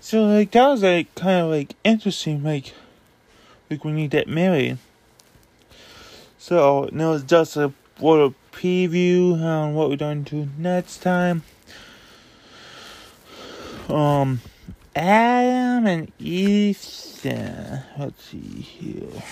So, 0.00 0.24
like, 0.24 0.52
that 0.52 0.68
was 0.68 0.82
like 0.82 1.14
kind 1.14 1.40
of 1.40 1.50
like 1.50 1.74
interesting, 1.84 2.42
like, 2.42 2.72
like 3.68 3.84
when 3.84 3.98
you 3.98 4.08
get 4.08 4.28
married 4.28 4.78
so 6.38 6.88
now 6.92 7.12
it's 7.12 7.24
just 7.24 7.56
a 7.56 7.72
little 8.00 8.34
preview 8.52 9.40
on 9.42 9.74
what 9.74 9.88
we're 9.90 9.96
going 9.96 10.24
to 10.24 10.44
do 10.44 10.50
next 10.56 10.98
time. 10.98 11.42
Um, 13.88 14.40
Adam 14.94 15.86
and 15.86 16.12
Ethan. 16.18 17.82
Let's 17.98 18.24
see 18.24 18.38
here. 18.38 19.22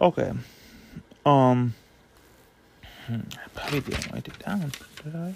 Okay. 0.00 0.32
Um. 1.24 1.74
Hmm, 3.06 3.20
I 3.74 3.80
didn't 3.80 4.12
write 4.12 4.28
it 4.28 4.38
down, 4.38 4.70
did 5.02 5.16
I? 5.16 5.34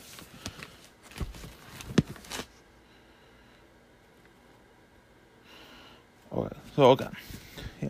Okay, 6.32 6.56
so 6.76 6.82
okay. 6.84 7.08
Yeah. 7.82 7.88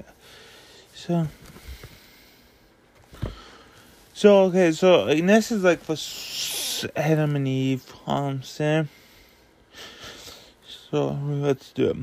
So 0.94 1.26
So 4.14 4.44
okay, 4.44 4.72
so 4.72 5.08
and 5.08 5.28
this 5.28 5.52
is 5.52 5.62
like 5.62 5.80
for 5.80 5.96
Adam 6.96 7.36
and 7.36 7.46
Eve, 7.46 7.84
um 8.06 8.42
Sam. 8.42 8.88
So 10.66 11.18
let's 11.28 11.72
do 11.72 11.90
it. 11.90 11.96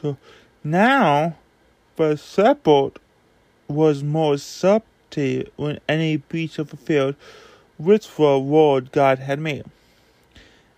So 0.00 0.16
now 0.64 1.36
the 1.96 2.16
shepherd 2.16 2.92
was 3.68 4.02
more 4.02 4.38
sub 4.38 4.82
when 5.56 5.80
any 5.88 6.16
beast 6.16 6.58
of 6.58 6.70
the 6.70 6.76
field 6.76 7.14
which 7.78 8.14
the 8.16 8.22
Lord 8.22 8.92
God 8.92 9.18
had 9.20 9.38
made. 9.38 9.64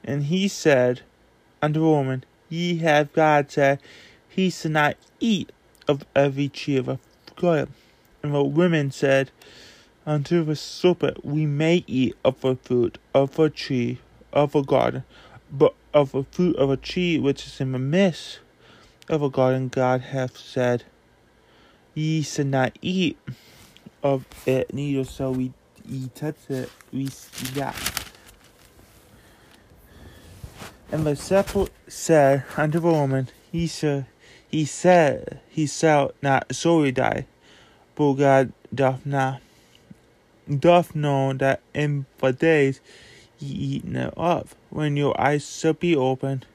And 0.05 0.25
he 0.25 0.49
said 0.49 1.03
unto 1.63 1.81
the 1.81 1.87
woman, 1.87 2.25
Ye 2.49 2.79
have 2.79 3.13
God 3.13 3.51
said, 3.51 3.81
He 4.29 4.51
should 4.51 4.73
not 4.73 4.97
eat 5.21 5.51
of 5.89 6.05
every 6.15 6.49
tree 6.49 6.77
of 6.77 6.87
the 6.87 6.99
garden. 7.35 7.75
And 8.23 8.35
the 8.35 8.43
woman 8.45 8.91
said 8.91 9.31
unto 10.05 10.45
the 10.45 10.57
serpent, 10.57 11.25
We 11.25 11.47
may 11.47 11.85
eat 11.87 12.17
of 12.25 12.41
the 12.41 12.57
fruit 12.57 12.99
of 13.15 13.37
the 13.37 13.51
tree 13.51 13.99
of 14.33 14.53
the 14.53 14.63
garden, 14.63 15.05
but 15.51 15.75
of 15.93 16.13
the 16.13 16.25
fruit 16.25 16.57
of 16.57 16.71
a 16.71 16.77
tree 16.77 17.19
which 17.19 17.47
is 17.47 17.61
in 17.61 17.73
the 17.73 17.79
midst 17.79 18.41
of 19.09 19.21
the 19.21 19.29
garden, 19.29 19.69
God 19.69 20.01
hath 20.03 20.37
said, 20.37 20.85
Ye 21.95 22.23
should 22.23 22.49
not 22.49 22.79
eat 22.83 23.19
of 24.15 24.25
it 24.47 24.73
neither 24.73 25.05
so 25.05 25.31
we 25.31 25.53
he 25.89 26.09
touched 26.15 26.51
it 26.51 26.71
we 26.93 27.09
yeah. 27.55 27.75
And 30.91 31.05
the 31.05 31.17
shepherd 31.17 31.71
said 31.89 32.45
unto 32.57 32.79
the 32.79 32.89
woman, 32.89 33.29
He 33.51 33.67
said 33.67 34.07
he 34.49 34.65
said 34.65 35.41
he 35.49 35.67
shall 35.67 36.13
not 36.23 36.55
surely 36.55 36.93
die, 36.93 37.27
but 37.95 38.13
God 38.15 38.53
doth 38.75 39.05
not 39.05 39.41
doth 40.49 40.95
know 40.95 41.33
that 41.33 41.61
in 41.75 42.07
the 42.19 42.33
days 42.33 42.81
ye 43.39 43.49
eat 43.77 43.93
thereof, 43.93 44.55
when 44.71 44.97
your 44.97 45.21
eyes 45.21 45.59
shall 45.59 45.73
be 45.73 45.97
opened, 45.97 46.47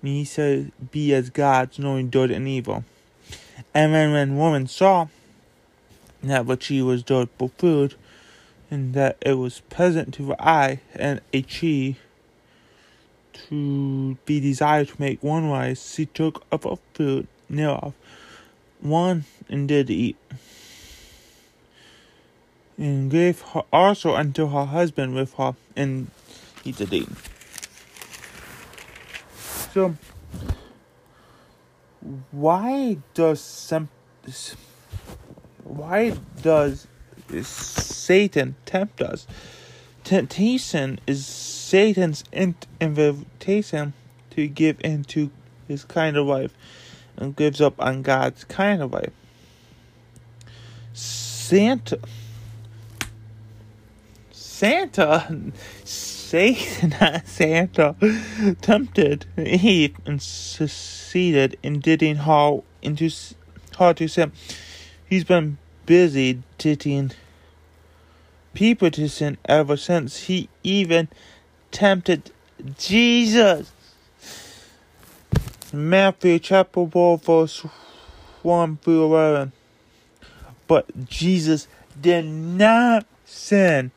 and 0.00 0.10
ye 0.10 0.24
shall 0.24 0.66
be 0.90 1.12
as 1.12 1.28
gods, 1.28 1.78
knowing 1.78 2.08
good 2.08 2.30
and 2.30 2.48
evil. 2.48 2.84
And 3.74 3.92
when 3.92 4.12
when 4.12 4.36
woman 4.38 4.66
saw 4.66 5.08
that 6.22 6.46
what 6.46 6.62
she 6.62 6.82
was 6.82 7.02
for 7.02 7.48
food, 7.56 7.94
and 8.70 8.94
that 8.94 9.16
it 9.22 9.34
was 9.34 9.60
pleasant 9.70 10.14
to 10.14 10.22
the 10.22 10.42
eye, 10.42 10.80
and 10.94 11.20
a 11.32 11.42
tree 11.42 11.96
to 13.32 14.16
be 14.26 14.40
desired 14.40 14.88
to 14.88 15.00
make 15.00 15.22
one 15.22 15.48
wise, 15.48 15.94
she 15.94 16.06
took 16.06 16.44
of 16.52 16.64
a 16.64 16.76
food 16.94 17.26
thereof, 17.48 17.94
one 18.80 19.24
and 19.48 19.68
did 19.68 19.90
eat, 19.90 20.16
and 22.76 23.10
gave 23.10 23.40
her 23.40 23.62
also 23.72 24.14
unto 24.14 24.48
her 24.48 24.66
husband 24.66 25.14
with 25.14 25.34
her, 25.34 25.54
and 25.74 26.10
he 26.62 26.72
did 26.72 26.92
eat. 26.92 27.08
So, 29.72 29.96
why 32.30 32.98
does 33.14 33.40
some 33.40 33.88
why 35.70 36.16
does 36.42 36.86
Satan 37.42 38.56
tempt 38.66 39.00
us? 39.00 39.26
Temptation 40.02 40.98
is 41.06 41.26
Satan's 41.26 42.24
invitation 42.32 43.92
to 44.30 44.48
give 44.48 44.80
into 44.80 45.30
his 45.68 45.84
kind 45.84 46.16
of 46.16 46.26
life 46.26 46.52
and 47.16 47.36
gives 47.36 47.60
up 47.60 47.80
on 47.80 48.02
God's 48.02 48.44
kind 48.44 48.82
of 48.82 48.92
life. 48.92 49.12
Santa, 50.92 52.00
Santa, 54.32 55.52
Satan, 55.84 56.94
Santa, 57.24 57.96
tempted 58.60 59.26
Eve 59.38 59.96
and 60.04 60.20
succeeded 60.20 61.56
in 61.62 61.74
getting 61.74 62.16
her 62.16 62.60
into 62.82 63.10
her 63.78 63.94
to 63.94 64.08
sin. 64.08 64.32
He's 65.10 65.24
been 65.24 65.58
busy 65.86 66.44
to 68.92 69.08
sin 69.08 69.38
ever 69.44 69.76
since. 69.76 70.24
He 70.24 70.48
even 70.62 71.08
tempted 71.72 72.30
Jesus. 72.78 73.72
Matthew 75.72 76.38
chapter 76.38 76.86
4 76.86 77.18
verse 77.18 77.66
1 78.42 78.76
through 78.76 79.04
11. 79.06 79.52
But 80.68 81.06
Jesus 81.06 81.66
did 82.00 82.26
not 82.26 83.04
sin. 83.24 83.90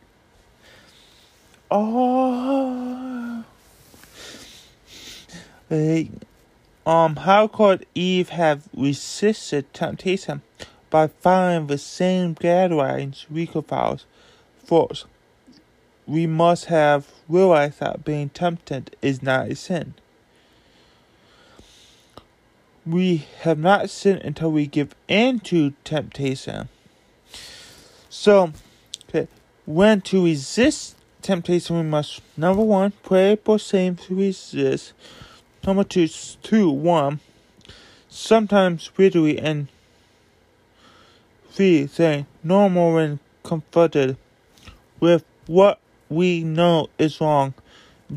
Oh. 1.69 3.43
Um, 6.85 7.15
how 7.17 7.47
could 7.47 7.85
Eve 7.93 8.29
have 8.29 8.67
resisted 8.75 9.71
temptation 9.73 10.41
by 10.93 11.07
following 11.07 11.65
the 11.65 11.77
same 11.79 12.35
guidelines 12.35 13.27
we 13.27 13.47
could 13.47 13.65
follow? 13.65 13.97
First, 14.63 15.07
we 16.05 16.27
must 16.27 16.65
have 16.65 17.07
realized 17.27 17.79
that 17.79 18.05
being 18.05 18.29
tempted 18.29 18.95
is 19.01 19.23
not 19.23 19.47
a 19.47 19.55
sin. 19.55 19.95
We 22.85 23.25
have 23.39 23.57
not 23.57 23.89
sinned 23.89 24.21
until 24.21 24.51
we 24.51 24.67
give 24.67 24.93
in 25.07 25.39
to 25.39 25.73
temptation. 25.83 26.69
So, 28.07 28.53
okay, 29.09 29.27
when 29.65 30.01
to 30.01 30.25
resist 30.25 30.95
temptation, 31.23 31.75
we 31.77 31.83
must 31.83 32.21
number 32.37 32.61
one 32.61 32.93
pray 33.01 33.35
for 33.43 33.57
same 33.57 33.95
to 33.95 34.13
resist. 34.13 34.93
Number 35.65 35.85
two, 35.85 36.07
two 36.07 36.69
one. 36.69 37.19
Sometimes 38.09 38.83
spiritually 38.83 39.39
and 39.39 39.69
three 41.53 41.87
saying 41.87 42.25
normal 42.43 42.93
when 42.93 43.19
confronted 43.43 44.17
with 44.99 45.23
what 45.45 45.79
we 46.09 46.43
know 46.43 46.89
is 46.97 47.21
wrong. 47.21 47.53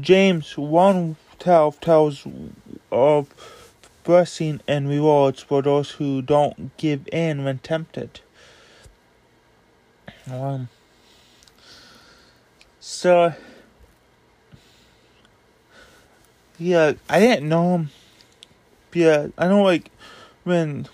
James 0.00 0.56
one 0.56 1.16
twelve 1.38 1.78
tells 1.80 2.26
of 2.90 3.28
blessing 4.04 4.60
and 4.66 4.88
rewards 4.88 5.42
for 5.42 5.60
those 5.60 5.92
who 5.92 6.22
don't 6.22 6.76
give 6.78 7.06
in 7.12 7.44
when 7.44 7.58
tempted. 7.58 8.20
Um, 10.30 10.68
so, 12.80 13.34
yeah, 16.58 16.94
I 17.08 17.20
didn't 17.20 17.48
know 17.48 17.74
him. 17.74 17.90
Yeah, 18.92 19.26
I 19.36 19.48
know, 19.48 19.62
like, 19.62 19.90
when, 20.44 20.88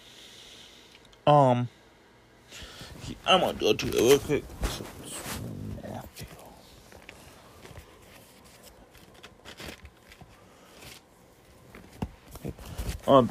um, 1.26 1.68
I'm 3.27 3.40
gonna 3.40 3.55
go 3.55 3.72
to 3.72 3.87
it 3.87 3.94
real 3.94 4.18
quick. 4.18 4.44
Um, 13.07 13.31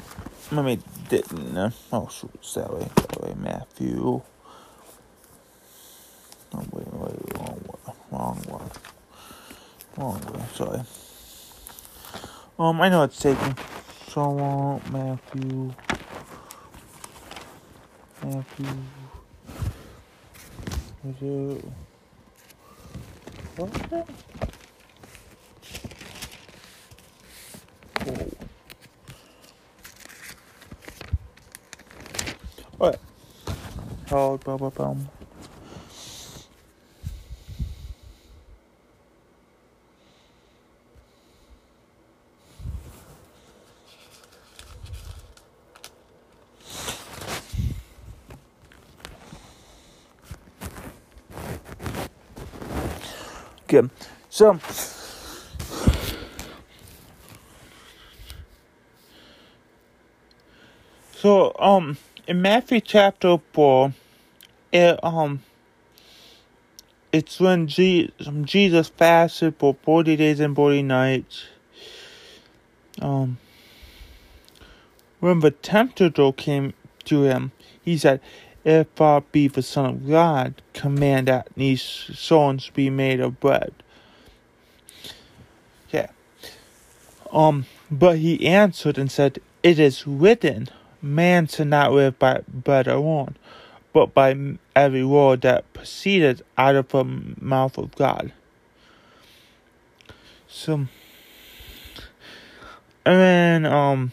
let 0.50 0.64
me 0.64 0.78
didn't. 1.08 1.56
Uh, 1.56 1.70
oh, 1.92 2.08
shoot, 2.08 2.30
that 2.54 2.72
way, 2.72 2.88
that 2.94 3.20
way, 3.22 3.34
Matthew. 3.38 4.20
Oh, 6.54 6.64
wait, 6.70 6.92
wait, 6.92 7.38
wrong 7.38 7.64
one, 7.66 7.96
wrong 8.10 8.36
one, 8.46 8.70
wrong 9.96 10.20
way. 10.32 10.44
Sorry. 10.54 10.82
Um, 12.58 12.80
I 12.82 12.90
know 12.90 13.04
it's 13.04 13.18
taking 13.18 13.56
so 14.08 14.30
long, 14.30 14.82
Matthew. 14.90 15.72
Matthew. 18.22 18.66
What's 21.02 21.18
that? 23.90 24.06
Oh. 32.80 32.94
Hold, 34.10 34.44
bum, 34.44 34.58
bum, 34.58 34.72
bum. 34.76 35.08
Good. 53.66 53.90
So, 54.34 54.58
so 61.14 61.54
um, 61.58 61.98
in 62.26 62.40
Matthew 62.40 62.80
chapter 62.80 63.36
four, 63.52 63.92
it 64.72 64.98
um, 65.04 65.42
it's 67.12 67.38
when 67.38 67.66
Jesus 67.66 68.88
fasted 68.88 69.56
for 69.58 69.76
forty 69.82 70.16
days 70.16 70.40
and 70.40 70.56
forty 70.56 70.82
nights. 70.82 71.44
Um, 73.02 73.36
when 75.20 75.40
the 75.40 75.50
tempter 75.50 76.10
came 76.32 76.72
to 77.04 77.24
him, 77.24 77.52
he 77.84 77.98
said, 77.98 78.22
if 78.64 78.98
I 78.98 79.20
be 79.30 79.48
the 79.48 79.60
Son 79.60 79.84
of 79.84 80.08
God, 80.08 80.62
command 80.72 81.28
that 81.28 81.48
these 81.54 81.82
stones 81.82 82.70
be 82.70 82.88
made 82.88 83.20
of 83.20 83.38
bread. 83.38 83.74
Yeah. 85.90 86.08
Um, 87.32 87.66
but 87.90 88.18
he 88.18 88.46
answered 88.46 88.98
and 88.98 89.10
said, 89.10 89.40
It 89.62 89.78
is 89.78 90.06
written, 90.06 90.68
Man 91.00 91.46
shall 91.46 91.66
not 91.66 91.92
live 91.92 92.18
by 92.18 92.42
bread 92.46 92.86
alone, 92.86 93.36
but 93.92 94.14
by 94.14 94.56
every 94.76 95.04
word 95.04 95.40
that 95.40 95.72
proceeded 95.72 96.44
out 96.58 96.76
of 96.76 96.88
the 96.88 97.04
mouth 97.04 97.78
of 97.78 97.94
God. 97.96 98.32
So, 100.46 100.74
and 100.74 100.90
then, 103.04 103.66
um, 103.66 104.12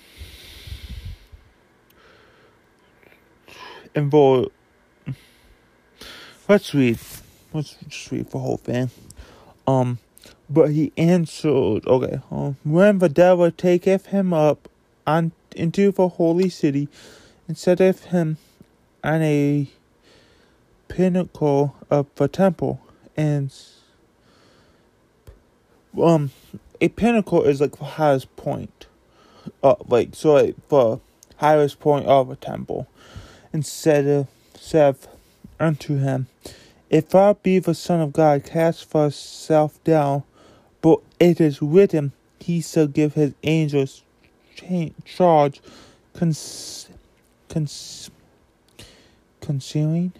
involve. 3.93 4.51
Let's 6.47 6.73
read. 6.73 6.97
Let's 7.53 7.75
just 7.88 8.12
read 8.12 8.32
the 8.32 8.39
whole 8.39 8.58
thing. 8.58 8.89
Um, 9.67 9.99
but 10.49 10.71
he 10.71 10.91
answered, 10.97 11.86
okay, 11.88 12.21
um, 12.32 12.58
when 12.63 12.99
the 12.99 13.10
devil 13.10 13.51
taketh 13.51 14.08
him 14.08 14.34
up 14.34 14.67
on, 15.05 15.32
into 15.55 15.91
the 15.91 16.08
holy 16.08 16.49
city, 16.49 16.88
and 17.47 17.58
setteth 17.58 18.05
him 18.05 18.38
on 19.03 19.21
a 19.21 19.67
pinnacle 20.88 21.75
of 21.89 22.08
the 22.15 22.27
temple, 22.27 22.82
and 23.15 23.53
um, 26.01 26.32
a 26.82 26.89
pinnacle 26.89 27.43
is 27.43 27.62
like 27.62 27.77
the 27.77 27.86
highest 27.86 28.36
point, 28.36 28.88
uh, 29.63 29.75
like 29.88 30.15
so, 30.15 30.34
like 30.34 30.55
the 30.69 30.99
highest 31.38 31.79
point 31.79 32.05
of 32.05 32.29
a 32.29 32.36
temple 32.36 32.88
and 33.51 33.65
said, 33.65 34.27
saith 34.55 35.08
unto 35.60 35.97
him, 35.97 36.27
If 36.89 37.10
thou 37.10 37.34
be 37.34 37.60
the 37.60 37.75
Son 37.75 38.02
of 38.02 38.13
God, 38.13 38.43
cast 38.43 38.86
thyself 38.86 39.84
down, 39.84 40.23
but 40.82 40.99
it 41.19 41.39
is 41.39 41.62
written, 41.62 42.13
He 42.39 42.62
shall 42.62 42.88
give 42.88 43.13
his 43.13 43.34
angels 43.43 44.04
charge 45.06 45.62
cons- 46.13 46.89
cons- 47.47 48.10
consoling 49.41 50.13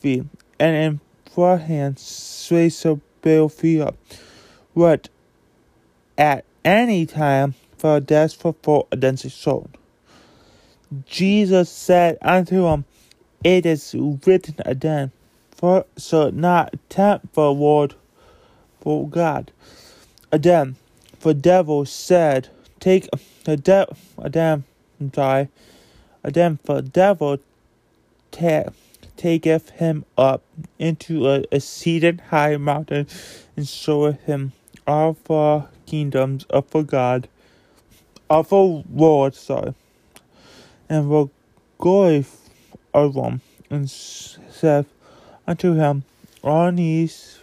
thee, 0.00 0.24
and 0.58 0.76
in 0.76 1.00
thy 1.36 1.56
hands 1.56 2.46
they 2.48 2.68
shall 2.68 3.00
bear 3.22 3.48
thee 3.48 3.80
up. 3.80 3.96
What 4.72 5.08
at 6.16 6.44
any 6.64 7.06
time 7.06 7.54
for 7.76 8.00
death 8.00 8.34
for 8.34 8.86
against 8.92 9.24
a 9.24 9.30
soul. 9.30 9.68
Jesus 11.06 11.70
said 11.70 12.18
unto 12.22 12.66
him, 12.66 12.84
It 13.44 13.66
is 13.66 13.94
written 14.26 14.56
again, 14.66 15.12
for 15.50 15.86
so 15.96 16.30
not 16.30 16.74
tempt 16.88 17.34
the 17.34 17.52
Lord 17.52 17.94
for 18.80 19.08
God. 19.08 19.52
Again, 20.32 20.76
the 21.20 21.34
devil 21.34 21.84
said, 21.84 22.48
Take 22.80 23.08
the 23.44 23.56
devil, 23.56 23.96
Adam, 24.24 24.64
I'm 25.00 25.10
Adam, 26.24 26.58
the 26.64 26.82
devil 26.82 27.38
ta- 28.30 28.70
taketh 29.16 29.70
him 29.70 30.04
up 30.18 30.42
into 30.78 31.28
a 31.28 31.44
exceeding 31.52 32.18
high 32.18 32.56
mountain 32.58 33.06
and 33.56 33.68
showeth 33.68 34.22
him 34.24 34.52
all 34.86 35.16
the 35.24 35.66
kingdoms 35.86 36.44
of 36.50 36.70
the 36.70 36.82
God, 36.82 37.28
of 38.30 38.50
the 38.50 38.84
Lord, 38.92 39.34
sorry 39.34 39.74
and 40.88 41.08
will 41.08 41.30
glory 41.78 42.22
them, 42.92 43.40
and 43.70 43.90
said 43.90 44.86
unto 45.46 45.74
him, 45.74 46.04
All 46.42 46.72
these 46.72 47.38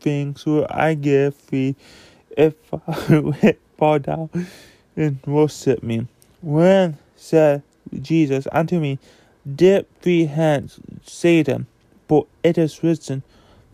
things 0.00 0.46
will 0.46 0.66
I 0.70 0.94
give 0.94 1.46
thee 1.48 1.76
if 2.36 2.54
I 2.72 3.56
fall 3.76 3.98
down 3.98 4.30
and 4.96 5.18
worship 5.26 5.82
me. 5.82 6.06
When 6.40 6.98
said 7.16 7.62
Jesus 8.00 8.46
unto 8.52 8.80
me, 8.80 8.98
Dip 9.54 9.88
three 10.00 10.26
hands, 10.26 10.78
Satan, 11.04 11.66
for 12.08 12.26
it 12.42 12.58
is 12.58 12.82
written, 12.82 13.22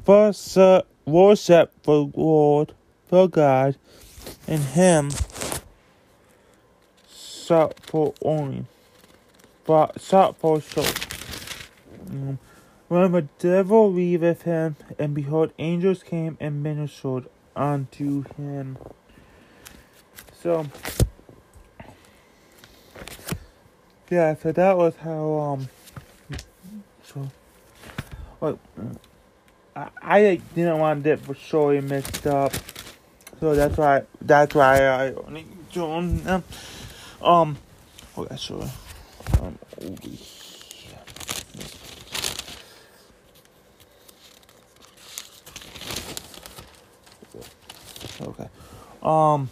First 0.05 0.59
worship 1.05 1.73
the 1.83 2.11
Lord, 2.15 2.73
the 3.09 3.27
God, 3.27 3.77
in 4.47 4.61
him 4.61 5.11
sought 7.09 7.79
for 7.81 8.15
only, 8.23 8.67
but 9.67 10.01
sought 10.01 10.37
for 10.39 10.61
soul. 10.61 10.85
When 12.89 13.13
the 13.13 13.23
devil 13.39 13.93
leaveth 13.93 14.43
him, 14.43 14.77
and 14.99 15.13
behold, 15.13 15.53
angels 15.59 16.05
came 16.05 16.37
and 16.39 16.63
ministered 16.63 17.29
unto 17.57 18.23
him. 18.37 18.79
So, 20.41 20.67
yeah, 24.09 24.37
so 24.37 24.53
that 24.53 24.77
was 24.77 24.95
how, 24.97 25.35
um, 25.35 25.69
so, 27.03 27.29
like, 28.41 28.57
I, 29.75 29.89
I 30.01 30.41
didn't 30.55 30.79
want 30.79 31.03
to 31.03 31.11
get 31.11 31.27
the 31.27 31.35
story 31.35 31.81
mixed 31.81 32.25
up, 32.29 32.53
so 33.41 33.57
that's 33.57 33.77
why, 33.77 34.05
that's 34.21 34.55
why 34.55 34.85
I 34.85 35.13
only 35.15 35.47
doing 35.73 36.23
them. 36.23 36.45
Um, 37.21 37.59
okay, 38.17 38.37
so, 38.37 38.71
um. 39.41 39.59
Okay. 48.21 48.49
Um. 49.03 49.51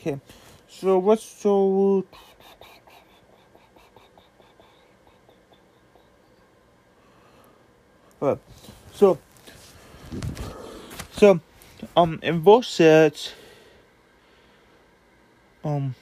Okay. 0.00 0.20
So 0.68 0.98
what's 0.98 1.24
so? 1.24 2.04
Okay. 8.20 8.40
So. 8.94 9.18
So, 11.12 11.40
um, 11.96 12.20
in 12.22 12.42
verse 12.42 12.68
six, 12.68 13.34
um, 15.68 15.94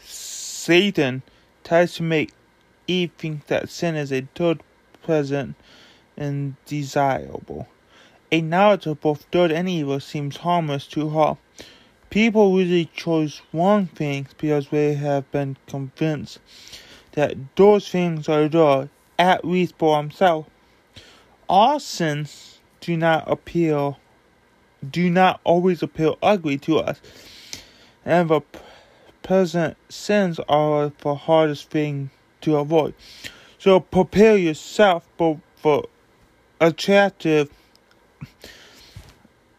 Satan 0.00 1.22
tries 1.64 1.94
to 1.94 2.02
make 2.02 2.30
Eve 2.86 3.10
think 3.18 3.46
that 3.46 3.68
sin 3.68 3.96
is 3.96 4.12
a 4.12 4.22
good, 4.22 4.62
present 5.02 5.54
and 6.16 6.56
desirable. 6.66 7.68
A 8.30 8.40
knowledge 8.40 8.86
of 8.86 9.00
both 9.00 9.30
good 9.30 9.50
and 9.50 9.68
evil 9.68 10.00
seems 10.00 10.38
harmless 10.38 10.86
to 10.88 11.08
her. 11.10 11.36
People 12.10 12.58
usually 12.58 12.90
choose 12.94 13.42
wrong 13.52 13.86
things 13.86 14.34
because 14.36 14.68
they 14.68 14.94
have 14.94 15.30
been 15.30 15.56
convinced 15.66 16.38
that 17.12 17.36
those 17.56 17.88
things 17.88 18.28
are 18.28 18.48
good, 18.48 18.88
at 19.18 19.44
least 19.44 19.74
for 19.78 19.96
themselves. 19.96 20.48
All 21.48 21.80
sins 21.80 22.58
do 22.80 22.96
not 22.96 23.30
appeal, 23.30 23.98
do 24.88 25.10
not 25.10 25.40
always 25.44 25.82
appeal 25.82 26.18
ugly 26.22 26.58
to 26.58 26.78
us, 26.78 27.00
and 28.04 28.28
the 28.28 28.40
present 29.28 29.76
sins 29.90 30.40
are 30.48 30.90
the 31.00 31.14
hardest 31.14 31.68
thing 31.68 32.08
to 32.40 32.56
avoid. 32.56 32.94
So 33.58 33.78
prepare 33.78 34.38
yourself 34.38 35.06
for, 35.18 35.38
for 35.54 35.84
attractive 36.62 37.50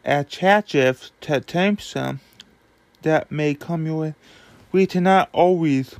attractive 0.03 1.11
temptation 1.21 2.19
that 3.03 3.31
may 3.31 3.53
come 3.53 3.85
your 3.85 3.99
way. 3.99 4.15
We 4.71 4.87
cannot 4.87 5.29
always 5.33 5.95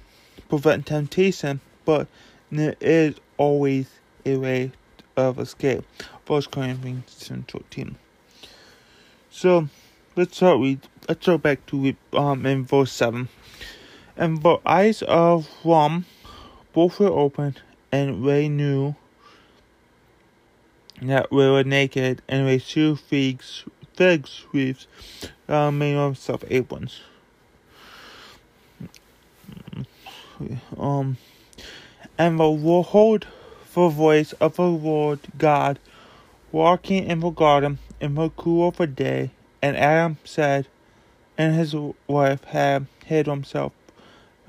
prevent 0.49 0.88
temptation, 0.88 1.62
but 1.86 2.08
there 2.51 2.75
is 2.82 3.17
always 3.38 3.88
a 4.25 4.38
way 4.38 4.71
of 5.15 5.38
escape. 5.38 5.84
First 6.25 6.49
Corinthians 6.49 7.29
13. 7.47 7.95
So 9.29 9.69
let's 10.15 10.38
start 10.38 10.60
with 10.60 10.82
let's 11.08 11.23
go 11.23 11.38
back 11.38 11.63
to 11.67 11.95
um 12.13 12.47
in 12.47 12.65
verse 12.65 12.91
seven. 12.91 13.29
And 14.19 14.43
the 14.43 14.58
eyes 14.65 15.01
of 15.03 15.49
Ram 15.63 16.05
both 16.73 16.99
were 16.99 17.08
open, 17.08 17.55
and 17.89 18.27
they 18.27 18.49
knew 18.49 18.95
that 21.01 21.32
we 21.32 21.49
were 21.49 21.63
naked, 21.63 22.21
and 22.27 22.45
we 22.45 22.60
two 22.60 22.97
figs, 22.97 23.63
figs 23.95 24.43
sheaves 24.51 24.88
uh, 25.47 25.71
made 25.71 25.95
of 25.95 26.17
self 26.17 26.43
aprons. 26.49 26.99
Um, 30.77 31.15
and 32.17 32.38
the 32.38 32.43
Lord, 32.43 33.25
the 33.73 33.88
voice 33.88 34.34
of 34.34 34.58
the 34.58 34.63
Lord 34.63 35.19
God, 35.38 35.79
walking 36.51 37.05
in 37.05 37.21
the 37.21 37.29
garden 37.29 37.79
in 38.01 38.15
the 38.15 38.32
cool 38.32 38.67
of 38.67 38.75
the 38.75 38.88
day, 38.88 39.32
and 39.62 39.77
Adam 39.77 40.17
said, 40.25 40.67
and 41.38 41.55
his 41.55 41.73
wife 42.05 42.43
had 42.43 42.88
hid 43.05 43.25
himself 43.25 43.71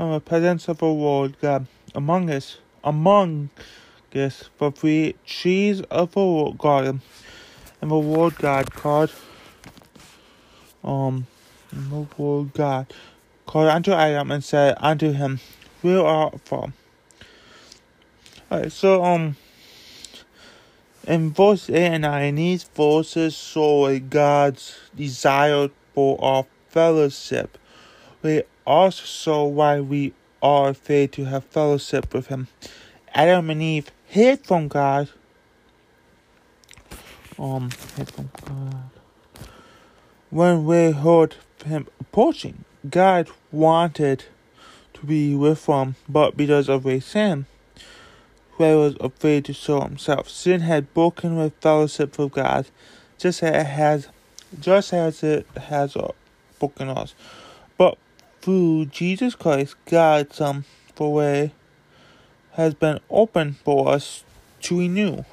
from 0.00 0.12
the 0.12 0.20
presence 0.20 0.66
of 0.66 0.78
the 0.78 0.86
Lord 0.86 1.38
God 1.42 1.66
among 1.94 2.30
us, 2.30 2.56
among 2.82 3.50
us, 4.14 4.48
for 4.56 4.72
three 4.72 5.14
trees 5.26 5.82
of 5.90 6.16
world 6.16 6.56
garden, 6.56 7.02
and 7.82 7.90
the 7.90 7.96
Lord 7.96 8.34
God 8.36 8.72
called, 8.72 9.12
um, 10.82 11.26
the 11.70 12.06
Lord 12.16 12.54
God 12.54 12.94
called 13.44 13.68
unto 13.68 13.92
Adam 13.92 14.30
and 14.30 14.42
said 14.42 14.74
unto 14.78 15.12
him, 15.12 15.38
Where 15.82 16.00
art 16.00 16.46
thou? 16.46 16.72
Alright, 18.50 18.72
so, 18.72 19.04
um, 19.04 19.36
in 21.06 21.30
verse 21.30 21.68
8 21.68 21.76
and 21.76 22.02
9, 22.04 22.34
these 22.36 22.64
verses 22.64 23.34
show 23.34 23.98
God's 23.98 24.78
desire 24.96 25.68
for 25.94 26.16
our 26.24 26.46
fellowship. 26.70 27.58
They 28.22 28.44
also 28.66 29.44
why 29.44 29.80
we 29.80 30.12
are 30.42 30.70
afraid 30.70 31.12
to 31.12 31.24
have 31.24 31.44
fellowship 31.44 32.12
with 32.14 32.28
Him. 32.28 32.48
Adam 33.14 33.50
and 33.50 33.62
Eve 33.62 33.90
hid 34.06 34.44
from 34.46 34.68
God. 34.68 35.08
Um, 37.38 37.70
hid 37.96 38.10
from 38.10 38.30
God. 38.44 38.90
When 40.30 40.64
we 40.64 40.92
heard 40.92 41.36
Him 41.64 41.88
approaching, 41.98 42.64
God 42.88 43.28
wanted 43.50 44.24
to 44.94 45.06
be 45.06 45.34
with 45.34 45.66
them, 45.66 45.96
but 46.08 46.36
because 46.36 46.68
of 46.68 46.86
a 46.86 47.00
sin, 47.00 47.46
he 48.58 48.74
was 48.74 48.94
afraid 49.00 49.46
to 49.46 49.54
show 49.54 49.80
himself. 49.80 50.28
Sin 50.28 50.60
had 50.60 50.92
broken 50.92 51.36
with 51.36 51.54
fellowship 51.60 52.18
with 52.18 52.32
God, 52.32 52.66
just 53.18 53.42
as 53.42 53.54
it 53.54 53.66
has, 53.66 54.08
just 54.58 54.92
as 54.92 55.22
it 55.22 55.46
has 55.56 55.96
uh, 55.96 56.12
broken 56.58 56.90
us. 56.90 57.14
But 57.78 57.96
through 58.40 58.86
Jesus 58.86 59.34
Christ, 59.34 59.76
God's 59.86 60.36
some 60.36 60.64
for 60.94 61.12
way 61.12 61.52
has 62.52 62.74
been 62.74 63.00
open 63.08 63.54
for 63.64 63.88
us 63.88 64.24
to 64.62 64.78
renew. 64.78 65.24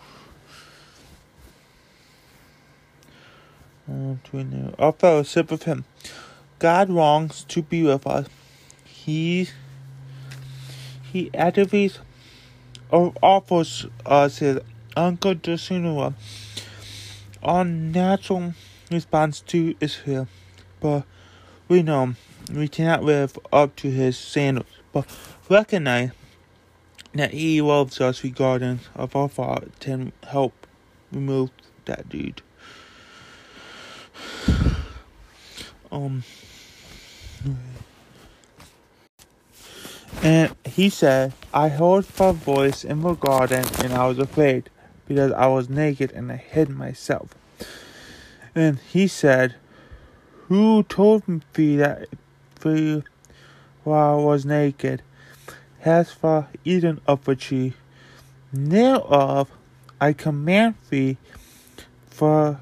Uh, 3.90 4.16
to 4.24 4.30
renew 4.34 4.74
our 4.78 4.92
fellowship 4.92 5.50
with 5.50 5.64
Him. 5.64 5.86
God 6.60 6.90
longs 6.90 7.44
to 7.46 7.62
be 7.62 7.84
with 7.84 8.06
us. 8.06 8.28
He 8.84 9.50
He 11.12 11.30
actively 11.34 11.92
offers 12.92 13.86
us 14.06 14.40
His 14.40 14.60
unconditional, 14.96 16.14
unnatural 17.42 18.54
response 18.92 19.40
to 19.42 19.76
Israel, 19.80 20.28
but 20.82 21.04
we 21.68 21.82
know 21.84 22.16
we 22.50 22.68
cannot 22.68 23.04
live 23.04 23.38
up 23.52 23.76
to 23.78 23.92
His 23.92 24.18
standards. 24.18 24.70
But 24.92 25.06
recognize 25.50 26.12
that 27.14 27.32
He 27.32 27.62
loves 27.62 28.00
us 28.00 28.24
regardless 28.24 28.82
of 28.96 29.16
our 29.16 29.30
fault 29.30 29.88
and 29.88 30.12
help 30.24 30.68
remove 31.12 31.52
that 31.86 32.10
dude. 32.10 32.42
Um. 35.92 36.24
And 40.24 40.56
he 40.66 40.90
said, 40.90 41.34
I 41.54 41.70
heard 41.70 42.06
a 42.20 42.34
voice 42.34 42.84
in 42.84 43.02
the 43.02 43.14
garden, 43.14 43.66
and 43.84 43.94
I 43.94 44.08
was 44.08 44.18
afraid, 44.18 44.70
because 45.08 45.32
I 45.32 45.48
was 45.48 45.70
naked 45.70 46.12
and 46.12 46.32
I 46.32 46.38
hid 46.38 46.70
myself. 46.70 47.36
And 48.56 48.80
he 48.80 49.08
said, 49.08 49.56
Who 50.48 50.84
told 50.84 51.28
me 51.28 51.76
that 51.78 52.08
thee 52.60 53.04
while 53.84 54.20
I 54.20 54.24
was 54.24 54.46
naked? 54.46 55.02
Thou 55.84 56.48
eaten 56.66 57.02
of 57.08 57.26
the 57.26 57.36
tree? 57.36 57.74
Thereof 58.52 59.50
I 60.00 60.14
command 60.14 60.76
thee, 60.90 61.18
for 62.10 62.60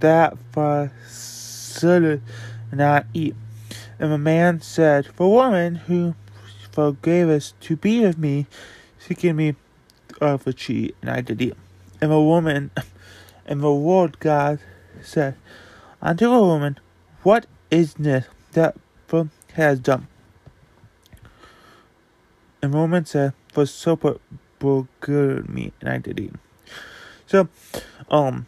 that 0.00 0.36
for 0.52 0.92
shouldest 1.08 2.22
not 2.72 3.06
eat. 3.12 3.34
And 3.98 4.12
the 4.12 4.18
man 4.18 4.60
said, 4.60 5.08
The 5.16 5.28
woman 5.28 5.76
who 5.76 6.14
forgave 6.70 7.28
us 7.28 7.54
to 7.60 7.76
be 7.76 8.00
with 8.00 8.18
me, 8.18 8.46
seeking 8.98 9.36
me 9.36 9.56
of 10.20 10.44
the 10.44 10.52
tree, 10.52 10.94
and 11.00 11.10
I 11.10 11.20
did 11.20 11.42
eat. 11.42 11.54
And 12.00 12.10
the 12.10 12.20
woman, 12.20 12.70
and 13.46 13.60
the 13.60 13.68
Lord 13.68 14.20
God 14.20 14.60
said 15.02 15.36
unto 16.00 16.30
the 16.30 16.40
woman, 16.40 16.78
What 17.22 17.46
is 17.70 17.94
this 17.94 18.26
that 18.52 18.76
the 19.08 19.28
has 19.58 19.80
done? 19.80 20.06
And 22.62 22.72
the 22.72 22.78
for 23.52 23.66
and 25.80 25.88
I 25.88 25.98
did 25.98 26.18
eat. 26.18 26.32
So, 27.26 27.48
um, 28.10 28.46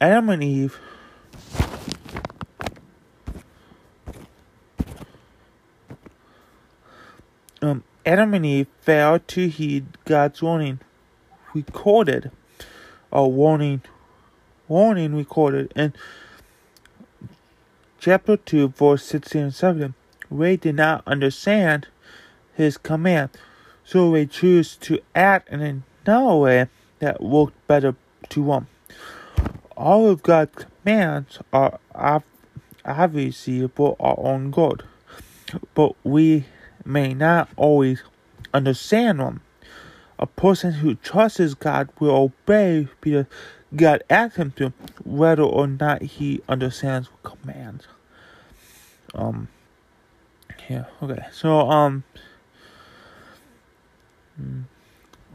Adam 0.00 0.28
and 0.28 0.44
Eve 0.44 0.78
um, 7.62 7.82
Adam 8.06 8.34
and 8.34 8.46
Eve 8.46 8.68
failed 8.80 9.26
to 9.28 9.48
heed 9.48 9.86
God's 10.04 10.42
warning 10.42 10.80
recorded, 11.54 12.30
a 13.10 13.26
warning, 13.26 13.82
warning 14.68 15.14
recorded 15.14 15.72
in 15.74 15.94
chapter 18.04 18.36
2, 18.36 18.68
verse 18.68 19.02
16 19.02 19.42
and 19.44 19.54
17. 19.54 19.94
They 20.30 20.56
did 20.58 20.74
not 20.74 21.02
understand 21.06 21.86
his 22.52 22.76
command, 22.76 23.30
so 23.82 24.10
they 24.10 24.26
chose 24.26 24.76
to 24.76 25.00
act 25.14 25.48
in 25.48 25.82
another 26.04 26.34
way 26.34 26.66
that 26.98 27.22
worked 27.22 27.66
better 27.66 27.96
to 28.28 28.44
them. 28.44 28.66
All 29.74 30.06
of 30.06 30.22
God's 30.22 30.66
commands 30.82 31.38
are 31.50 31.80
obviously 32.84 33.66
for 33.68 33.96
our 33.98 34.16
own 34.18 34.50
good, 34.50 34.82
but 35.72 35.96
we 36.04 36.44
may 36.84 37.14
not 37.14 37.48
always 37.56 38.02
understand 38.52 39.18
them. 39.18 39.40
A 40.18 40.26
person 40.26 40.74
who 40.74 40.96
trusts 40.96 41.54
God 41.54 41.88
will 41.98 42.14
obey 42.14 42.86
because 43.00 43.24
God 43.74 44.04
asks 44.10 44.36
him 44.36 44.52
to, 44.56 44.74
whether 45.04 45.42
or 45.42 45.66
not 45.66 46.02
he 46.02 46.42
understands 46.50 47.08
commands. 47.22 47.88
Um, 49.14 49.48
yeah, 50.68 50.84
okay. 51.02 51.24
So, 51.32 51.70
um, 51.70 52.04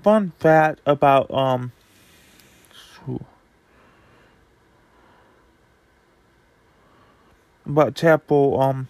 fun 0.04 0.34
fact 0.40 0.80
about, 0.86 1.32
um, 1.32 1.72
about 7.66 7.96
chapel, 7.96 8.60
um, 8.60 8.88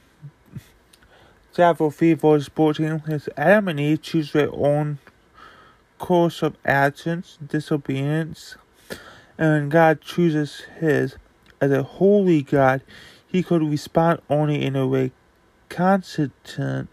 Several 1.52 1.92
people 1.92 2.40
sporting 2.40 3.00
his 3.00 3.28
Adam 3.36 3.68
and 3.68 3.80
Eve 3.80 4.02
choose 4.02 4.32
their 4.32 4.50
own 4.54 5.00
course 5.98 6.44
of 6.44 6.56
actions, 6.64 7.38
disobedience, 7.46 8.56
and 9.38 9.72
God 9.72 10.00
chooses 10.00 10.62
his. 10.80 11.18
As 11.60 11.72
a 11.72 11.84
holy 11.84 12.44
God, 12.44 12.82
he 13.32 13.44
could 13.44 13.64
respond 13.64 14.22
only 14.30 14.64
in 14.64 14.76
a 14.76 14.88
way 14.88 15.12
consistent 15.70 16.90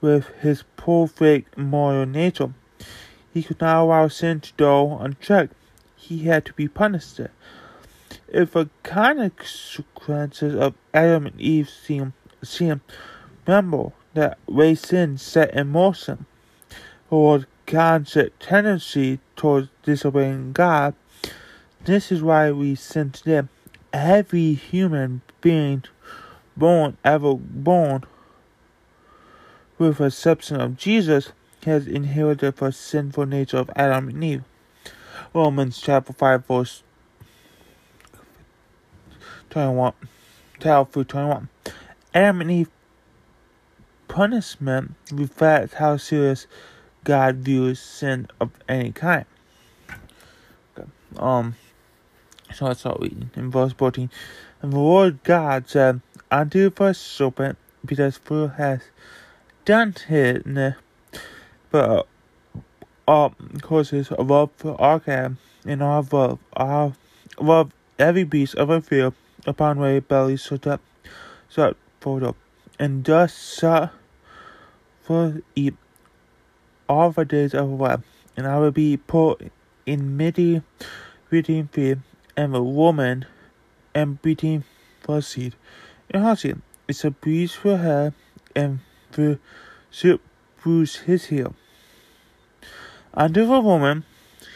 with 0.00 0.28
his 0.40 0.64
perfect 0.76 1.56
moral 1.56 2.06
nature. 2.06 2.52
He 3.32 3.42
could 3.42 3.60
not 3.60 3.82
allow 3.82 4.08
sin 4.08 4.40
to 4.40 4.52
go 4.56 4.98
unchecked. 4.98 5.54
He 5.96 6.24
had 6.24 6.44
to 6.46 6.52
be 6.52 6.68
punished. 6.68 7.20
If 8.28 8.52
the 8.52 8.68
consequences 8.82 10.54
of 10.54 10.74
Adam 10.92 11.26
and 11.26 11.40
Eve 11.40 11.68
seem, 11.68 12.12
seem 12.42 12.80
Remember 13.46 13.92
that 14.14 14.38
way 14.46 14.76
sin 14.76 15.18
set 15.18 15.52
in 15.54 15.66
motion 15.68 16.26
or 17.10 17.46
constant 17.66 18.38
tendency 18.38 19.18
towards 19.34 19.70
disobeying 19.82 20.52
God. 20.52 20.94
This 21.84 22.12
is 22.12 22.22
why 22.22 22.52
we 22.52 22.76
sin 22.76 23.10
today. 23.10 23.48
Every 23.92 24.54
human 24.54 25.22
being 25.40 25.84
born, 26.56 26.96
ever 27.04 27.34
born, 27.34 28.04
with 29.78 30.00
a 30.00 30.10
substance 30.10 30.62
of 30.62 30.76
Jesus, 30.76 31.32
has 31.64 31.86
inherited 31.86 32.56
the 32.56 32.70
sinful 32.72 33.26
nature 33.26 33.58
of 33.58 33.70
Adam 33.74 34.08
and 34.08 34.22
Eve. 34.22 34.44
Romans 35.34 35.80
chapter 35.80 36.12
5, 36.12 36.46
verse 36.46 36.82
21, 39.50 39.92
12 40.60 40.90
through 40.90 41.04
21. 41.04 41.48
Adam 42.14 42.40
and 42.40 42.50
Eve 42.50 42.70
punishment 44.08 44.94
reflects 45.12 45.74
how 45.74 45.96
serious 45.96 46.46
God 47.04 47.36
views 47.36 47.80
sin 47.80 48.28
of 48.40 48.50
any 48.68 48.92
kind. 48.92 49.24
Um, 51.16 51.56
so 52.54 52.66
let's 52.66 52.80
start 52.80 53.00
reading 53.00 53.30
in 53.36 53.50
verse 53.50 53.72
14. 53.72 54.10
And 54.62 54.72
the 54.72 54.78
Lord 54.78 55.22
God 55.22 55.68
said 55.68 56.00
unto 56.30 56.70
the 56.70 56.92
serpent, 56.92 57.58
because 57.84 58.18
thou 58.18 58.48
hast 58.48 58.84
done 59.64 59.94
it, 60.08 60.74
but 61.70 62.06
uh, 63.08 63.28
causes 63.62 64.12
above 64.18 64.50
our 64.78 65.00
camp 65.00 65.38
and 65.64 65.82
our 65.82 66.00
above, 66.00 66.38
our 66.54 66.94
above 67.38 67.72
every 67.98 68.24
beast 68.24 68.54
of 68.54 68.68
the 68.68 68.80
field 68.80 69.14
upon 69.46 69.78
thy 69.80 70.00
belly 70.00 70.36
set 70.36 70.66
up, 70.66 70.80
set 71.48 71.74
forth 72.00 72.22
up, 72.22 72.36
and 72.78 73.04
thus 73.04 73.58
shalt 73.58 73.90
for 75.02 75.42
eat 75.54 75.74
all 76.88 77.10
the 77.10 77.24
days 77.24 77.54
of 77.54 77.68
the 77.68 77.74
life, 77.74 78.00
and 78.36 78.46
I 78.46 78.58
will 78.58 78.70
be 78.70 78.96
put 78.96 79.50
in 79.86 80.16
mighty 80.16 80.62
beating 81.30 81.68
feet, 81.68 81.98
and 82.40 82.54
the 82.54 82.62
woman 82.62 83.26
and 83.94 84.22
beating. 84.22 84.64
And 85.06 85.54
her 86.12 86.36
seed 86.36 86.62
is 86.88 87.04
a 87.04 87.10
breeze 87.10 87.52
for 87.52 87.76
her, 87.76 88.14
and 88.56 88.78
the 89.12 89.38
should 89.90 90.20
bruise 90.62 90.96
his 90.96 91.26
heel. 91.26 91.54
Unto 93.12 93.44
the 93.44 93.60
woman, 93.60 94.04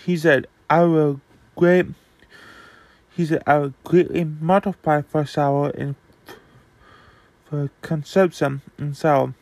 he 0.07 0.17
said, 0.17 0.47
I 0.71 0.85
will 0.85 1.21
great 1.57 1.87
he 3.15 3.27
said, 3.27 3.43
I 3.47 3.59
will 3.59 3.75
greatly 3.85 4.25
multiply 4.25 5.03
for 5.03 5.27
sorrow 5.27 5.71
and 5.71 5.95
for 7.45 7.71
consumption 7.83 8.63
and 8.79 8.97
sorrow 8.97 9.35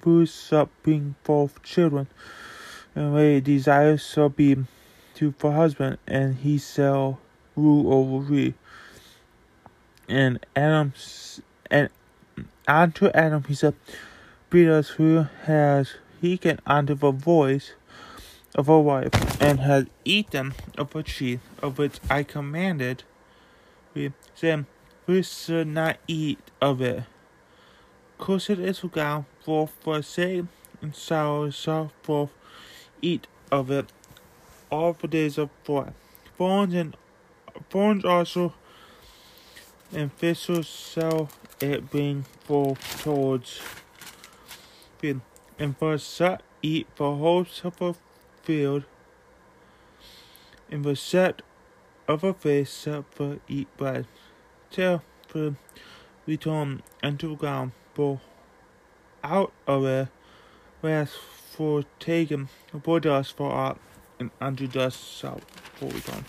boosts 0.00 0.52
up 0.52 0.70
being 0.82 1.16
both 1.24 1.62
children, 1.62 2.06
and 2.94 3.12
my 3.12 3.40
desire 3.40 3.98
shall 3.98 4.30
be 4.30 4.56
to 5.16 5.32
for 5.32 5.52
husband, 5.52 5.98
and 6.06 6.36
he 6.36 6.56
shall 6.58 7.20
rule 7.56 7.92
over 7.92 8.30
me. 8.30 8.54
And 10.08 10.44
Adam 10.54 10.92
and 11.70 11.88
unto 12.68 13.08
Adam 13.08 13.44
he 13.44 13.54
said, 13.54 13.74
Because 14.50 14.90
who 14.90 15.26
has 15.44 15.94
he 16.20 16.38
can 16.38 16.60
under 16.66 16.94
the 16.94 17.10
voice 17.10 17.72
of 18.54 18.68
a 18.68 18.80
wife, 18.80 19.10
and 19.42 19.60
has 19.60 19.86
eaten 20.04 20.54
of 20.78 20.94
a 20.94 21.02
tree 21.02 21.40
of 21.62 21.78
which 21.78 22.00
I 22.08 22.22
commanded, 22.22 23.02
we 23.94 24.12
saying, 24.34 24.66
We 25.06 25.22
should 25.22 25.68
not 25.68 25.98
eat 26.06 26.38
of 26.60 26.80
it. 26.80 27.04
Cursed 28.18 28.50
is 28.50 28.80
the 28.80 28.88
ground 28.88 29.26
for 29.40 29.68
for 29.68 30.00
sake, 30.02 30.44
and 30.80 30.94
sour 30.94 31.50
shall 31.50 31.92
forth 32.02 32.30
eat 33.02 33.26
of 33.52 33.70
it 33.70 33.92
all 34.70 34.94
the 34.94 35.08
days 35.08 35.36
of 35.38 35.50
life. 35.68 35.92
Thorns 36.38 36.74
and 36.74 36.96
thorns 37.70 38.04
also 38.04 38.54
and 39.92 40.12
thistles 40.16 40.66
shall 40.66 41.28
it 41.60 41.90
being 41.90 42.24
forth 42.44 43.02
towards 43.02 43.60
field. 44.98 45.20
And 45.58 45.76
for 45.78 45.96
such 45.98 46.42
eat 46.62 46.86
for 46.94 47.16
whole 47.16 47.46
of 47.64 47.78
the 47.78 47.94
field, 48.42 48.84
and 50.70 50.84
the 50.84 50.96
set 50.96 51.42
of 52.08 52.24
a 52.24 52.34
face 52.34 52.82
shall 52.82 53.04
for 53.10 53.38
eat 53.48 53.68
bread, 53.76 54.06
till 54.70 55.02
the 55.32 55.54
return 56.26 56.82
unto 57.02 57.36
ground 57.36 57.72
for 57.94 58.20
out 59.24 59.52
of 59.66 59.84
it, 59.86 60.08
whereas 60.80 61.12
for 61.14 61.84
taken 61.98 62.48
aboard 62.74 63.06
us 63.06 63.30
for 63.30 63.50
art 63.50 63.78
and 64.18 64.30
under 64.40 64.66
dust 64.66 64.98
shall 65.18 65.40
for 65.76 65.86
return. 65.86 66.24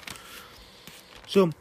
So 1.28 1.52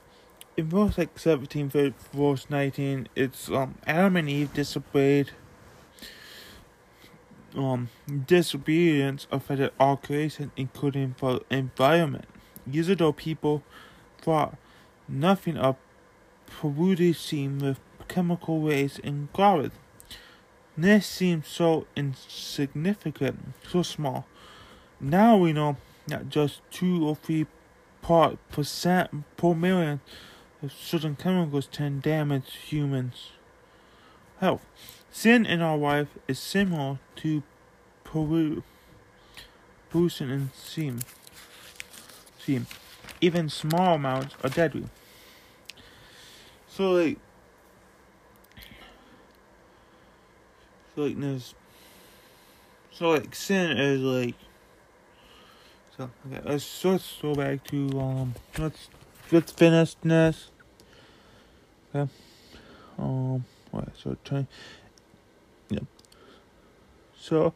in 0.56 0.68
verse 0.68 0.96
like 0.96 1.18
17 1.18 1.68
verse 2.12 2.46
19 2.48 3.08
it's 3.16 3.50
um 3.50 3.74
Adam 3.84 4.16
and 4.16 4.30
Eve 4.30 4.54
disobeyed 4.54 5.32
um 7.56 7.88
disobedience 8.26 9.26
affected 9.32 9.72
all 9.78 9.96
creation 9.96 10.52
including 10.56 11.16
the 11.18 11.40
environment. 11.50 12.26
Years 12.64 12.88
ago 12.88 13.12
people 13.12 13.64
thought 14.22 14.56
nothing 15.08 15.56
of 15.56 15.74
polluted 16.46 17.16
with 17.60 17.80
chemical 18.06 18.60
waste 18.60 19.00
and 19.02 19.32
garbage. 19.32 19.72
This 20.78 21.06
seems 21.06 21.48
so 21.48 21.86
insignificant, 21.96 23.54
so 23.68 23.82
small. 23.82 24.26
Now 25.00 25.36
we 25.36 25.52
know 25.52 25.76
that 26.06 26.28
just 26.28 26.60
two 26.70 27.04
or 27.04 27.16
three 27.16 27.46
part 28.06 28.38
percent 28.50 29.24
per 29.36 29.52
million 29.52 30.00
of 30.62 30.70
certain 30.72 31.16
chemicals 31.16 31.68
can 31.72 31.98
damage 31.98 32.54
humans' 32.68 33.32
health. 34.38 34.64
Sin 35.10 35.44
in 35.44 35.60
our 35.60 35.76
life 35.76 36.06
is 36.28 36.38
similar 36.38 37.00
to 37.16 37.42
pollution 38.04 38.62
and 39.90 40.50
semen. 40.54 41.02
semen. 42.38 42.68
Even 43.20 43.48
small 43.48 43.96
amounts 43.96 44.36
are 44.44 44.50
deadly. 44.50 44.84
So 46.68 46.92
like, 46.92 47.18
so 50.94 51.02
like 51.02 51.18
this. 51.18 51.54
So 52.92 53.10
like 53.10 53.34
sin 53.34 53.76
is 53.76 54.00
like. 54.00 54.36
So 55.96 56.10
okay, 56.26 56.40
let's 56.44 56.84
let's 56.84 57.18
go 57.22 57.34
back 57.34 57.64
to 57.68 58.00
um 58.00 58.34
let's 58.58 58.88
let's 59.32 59.52
finish 59.52 59.94
this. 60.02 60.50
Okay. 61.94 62.10
Um. 62.98 63.44
So 63.94 64.16
trying. 64.24 64.46
Yeah. 65.68 65.80
So, 67.18 67.54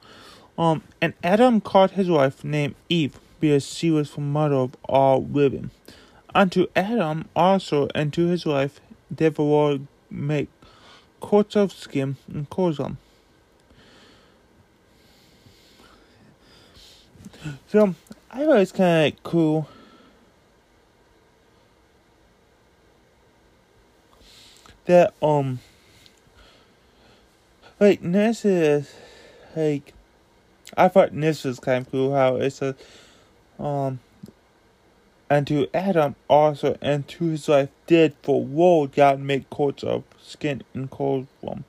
um, 0.59 0.83
and 1.01 1.15
Adam 1.23 1.61
called 1.61 1.93
his 1.93 2.09
wife 2.09 2.43
named 2.43 2.75
Eve 2.89 3.21
because 3.39 3.67
she 3.67 3.91
was 3.91 4.13
the 4.13 4.21
mother 4.21 4.57
of 4.57 4.77
all 4.85 5.25
living. 5.25 5.71
Unto 6.35 6.67
Adam 6.75 7.29
also 7.37 7.89
and 7.95 8.13
to 8.15 8.27
his 8.27 8.45
wife 8.47 8.81
did 9.15 9.37
the 9.37 9.43
Lord 9.43 9.87
make 10.11 10.49
coats 11.21 11.57
of 11.57 11.73
skin 11.73 12.17
and 12.33 12.49
clothes 12.51 12.79
them. 12.79 12.99
So 17.69 17.95
I 18.31 18.45
thought 18.45 18.61
it's 18.61 18.73
kind 18.73 19.13
of 19.13 19.23
cool. 19.23 19.69
That 24.87 25.15
um, 25.23 25.61
like 27.79 28.01
this 28.03 28.45
is 28.45 28.93
like 29.57 29.95
I 30.77 30.89
thought 30.89 31.11
this 31.13 31.45
was 31.45 31.61
kind 31.61 31.87
of 31.87 31.93
cool 31.93 32.15
how 32.15 32.37
it's 32.37 32.61
a 32.61 32.75
um 33.59 34.01
and 35.29 35.47
to 35.47 35.69
Adam 35.73 36.17
also 36.29 36.77
and 36.83 37.07
to 37.09 37.27
his 37.27 37.47
wife 37.47 37.69
did 37.87 38.15
for 38.23 38.45
wool 38.45 38.87
God 38.89 39.21
make 39.21 39.49
coats 39.49 39.85
of 39.85 40.03
skin 40.21 40.63
and 40.75 40.91
clothes 40.91 41.29
them. 41.43 41.65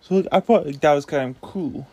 So 0.00 0.24
I 0.30 0.40
thought 0.40 0.80
that 0.80 0.94
was 0.94 1.06
kind 1.06 1.34
of 1.34 1.40
cool. 1.40 1.86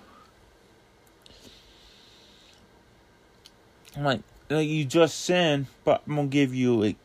Like, 4.03 4.21
like 4.49 4.67
you 4.67 4.85
just 4.85 5.19
sin, 5.19 5.67
but 5.83 6.01
I'm 6.07 6.15
gonna 6.15 6.27
give 6.27 6.53
you 6.53 6.79
like 6.79 6.97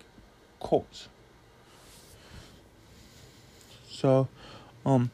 coats. 0.61 1.09
So, 3.89 4.29
um, 4.85 5.11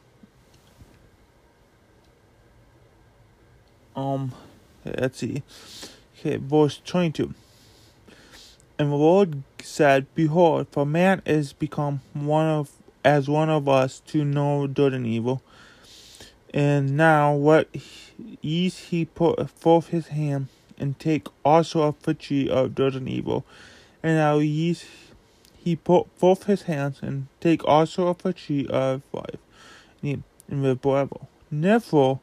um, 3.95 4.33
let's 4.83 5.19
see. 5.19 5.43
Okay, 6.19 6.37
verse 6.37 6.81
22. 6.83 7.33
And 8.77 8.91
the 8.91 8.95
Lord 8.95 9.43
said, 9.61 10.07
Behold, 10.15 10.67
for 10.71 10.85
man 10.85 11.21
is 11.25 11.53
become 11.53 12.01
one 12.13 12.45
of 12.45 12.71
as 13.03 13.29
one 13.29 13.49
of 13.49 13.67
us 13.69 13.99
to 14.07 14.25
know 14.25 14.67
good 14.67 14.93
and 14.93 15.05
evil. 15.05 15.41
And 16.53 16.97
now 16.97 17.33
what 17.33 17.69
ye 18.41 18.69
he 18.69 19.05
put 19.05 19.49
forth 19.49 19.89
his 19.89 20.07
hand 20.07 20.47
and 20.79 20.97
take 20.99 21.27
also 21.43 21.81
of 21.83 22.01
the 22.03 22.13
tree 22.13 22.49
of 22.49 22.75
good 22.75 22.95
and 22.95 23.09
evil. 23.09 23.45
And 24.01 24.15
now 24.15 24.37
ye 24.37 24.75
he 25.57 25.75
put 25.75 26.07
forth 26.17 26.43
his 26.43 26.63
hands 26.63 26.99
and 27.01 27.27
take 27.39 27.63
also 27.65 28.07
of 28.07 28.19
the 28.19 28.33
tree 28.33 28.65
of 28.67 29.01
life 29.11 29.39
and 30.01 30.23
forever. 30.81 31.17
Therefore 31.51 32.19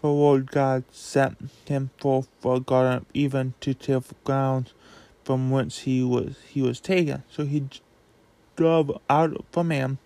the 0.00 0.08
Lord 0.08 0.50
God 0.50 0.84
sent 0.90 1.50
him 1.66 1.90
forth 1.98 2.28
for 2.40 2.56
a 2.56 2.60
garden 2.60 3.06
even 3.12 3.54
to 3.60 3.74
till 3.74 4.00
the 4.00 4.14
ground 4.24 4.72
from 5.24 5.50
whence 5.50 5.80
he 5.80 6.02
was 6.02 6.36
he 6.48 6.62
was 6.62 6.80
taken. 6.80 7.22
So 7.30 7.44
he 7.44 7.68
drove 8.56 8.98
out 9.08 9.44
the 9.52 9.64
man, 9.64 9.98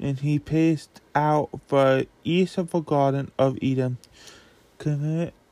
and 0.00 0.18
he 0.20 0.38
paced 0.38 1.00
out 1.14 1.50
the 1.68 2.06
east 2.24 2.58
of 2.58 2.70
the 2.70 2.80
Garden 2.80 3.30
of 3.38 3.58
Eden, 3.60 3.98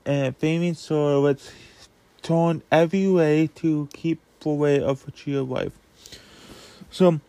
and 0.07 0.37
flaming 0.37 0.75
sword 0.75 1.23
was 1.23 1.51
torn 2.23 2.63
every 2.71 3.09
way 3.09 3.49
to 3.57 3.89
keep 3.93 4.21
the 4.41 4.49
way 4.51 4.81
of 4.81 5.05
the 5.05 5.11
tree 5.11 5.37
life. 5.37 5.73
So, 6.91 7.21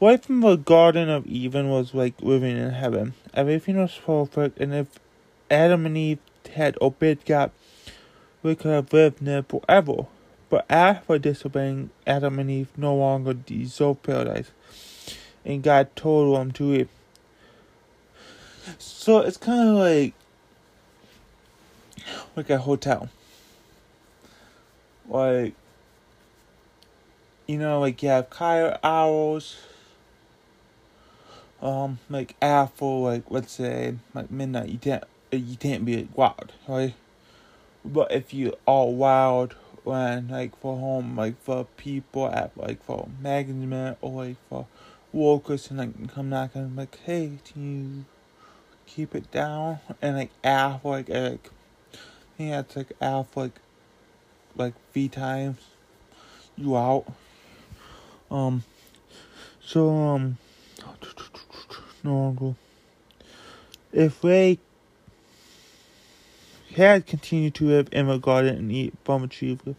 life 0.00 0.24
from 0.24 0.40
the 0.40 0.56
Garden 0.56 1.08
of 1.08 1.26
Eden 1.26 1.68
was 1.68 1.92
like 1.92 2.14
living 2.22 2.56
in 2.56 2.70
heaven. 2.70 3.14
Everything 3.34 3.76
was 3.76 3.98
perfect, 3.98 4.58
and 4.58 4.72
if 4.72 4.86
Adam 5.50 5.84
and 5.84 5.98
Eve 5.98 6.20
had 6.54 6.78
obeyed 6.80 7.24
God, 7.24 7.50
we 8.42 8.54
could 8.54 8.70
have 8.70 8.92
lived 8.92 9.24
there 9.24 9.42
forever. 9.42 10.06
But 10.48 10.64
after 10.70 11.18
disobeying, 11.18 11.90
Adam 12.06 12.38
and 12.38 12.50
Eve 12.50 12.68
no 12.76 12.94
longer 12.94 13.34
deserve 13.34 14.02
paradise, 14.04 14.52
and 15.44 15.62
God 15.62 15.94
told 15.96 16.36
them 16.36 16.52
to 16.52 16.64
leave. 16.64 16.88
So 18.78 19.18
it's 19.20 19.36
kind 19.36 19.68
of 19.68 19.76
like 19.76 20.14
like 22.36 22.50
a 22.50 22.58
hotel, 22.58 23.08
like 25.08 25.54
you 27.46 27.58
know, 27.58 27.80
like 27.80 28.02
you 28.02 28.08
have 28.08 28.30
car 28.30 28.78
hours. 28.82 29.56
Um, 31.62 31.98
like 32.10 32.36
after 32.42 32.84
like 32.84 33.24
let's 33.30 33.52
say 33.52 33.94
like 34.14 34.30
midnight, 34.30 34.68
you 34.68 34.78
can't 34.78 35.04
you 35.32 35.56
can't 35.56 35.84
be 35.84 36.08
wild, 36.14 36.52
right? 36.68 36.94
But 37.84 38.12
if 38.12 38.34
you 38.34 38.54
are 38.66 38.86
wild 38.86 39.54
when 39.86 40.26
like 40.26 40.58
for 40.58 40.76
home 40.76 41.16
like 41.16 41.40
for 41.40 41.64
people 41.76 42.26
at 42.26 42.50
like 42.56 42.82
for 42.82 43.08
management 43.20 43.96
or 44.00 44.24
like 44.24 44.36
for 44.48 44.66
workers 45.12 45.70
and 45.70 45.78
like 45.78 46.12
come 46.12 46.28
knocking 46.28 46.74
like 46.74 46.98
hey 47.06 47.38
can 47.44 47.94
you 47.96 48.04
keep 48.84 49.14
it 49.14 49.30
down 49.30 49.78
and 50.02 50.16
like 50.16 50.30
after 50.42 50.88
like 50.88 51.08
like 51.08 51.50
yeah 52.38 52.60
it's 52.60 52.76
like 52.76 52.92
after 53.00 53.40
like 53.40 53.60
like 54.56 54.74
three 54.92 55.08
times. 55.08 55.58
You 56.56 56.76
out. 56.76 57.04
Um 58.30 58.64
so 59.62 59.90
um 59.90 60.38
no 62.02 62.56
if 63.92 64.20
they 64.20 64.58
had 66.74 67.06
continued 67.06 67.54
to 67.54 67.64
live 67.64 67.88
in 67.92 68.06
the 68.06 68.18
garden 68.18 68.56
and 68.56 68.72
eat 68.72 68.94
from 69.04 69.24
a 69.24 69.28
tree, 69.28 69.58
we 69.64 69.74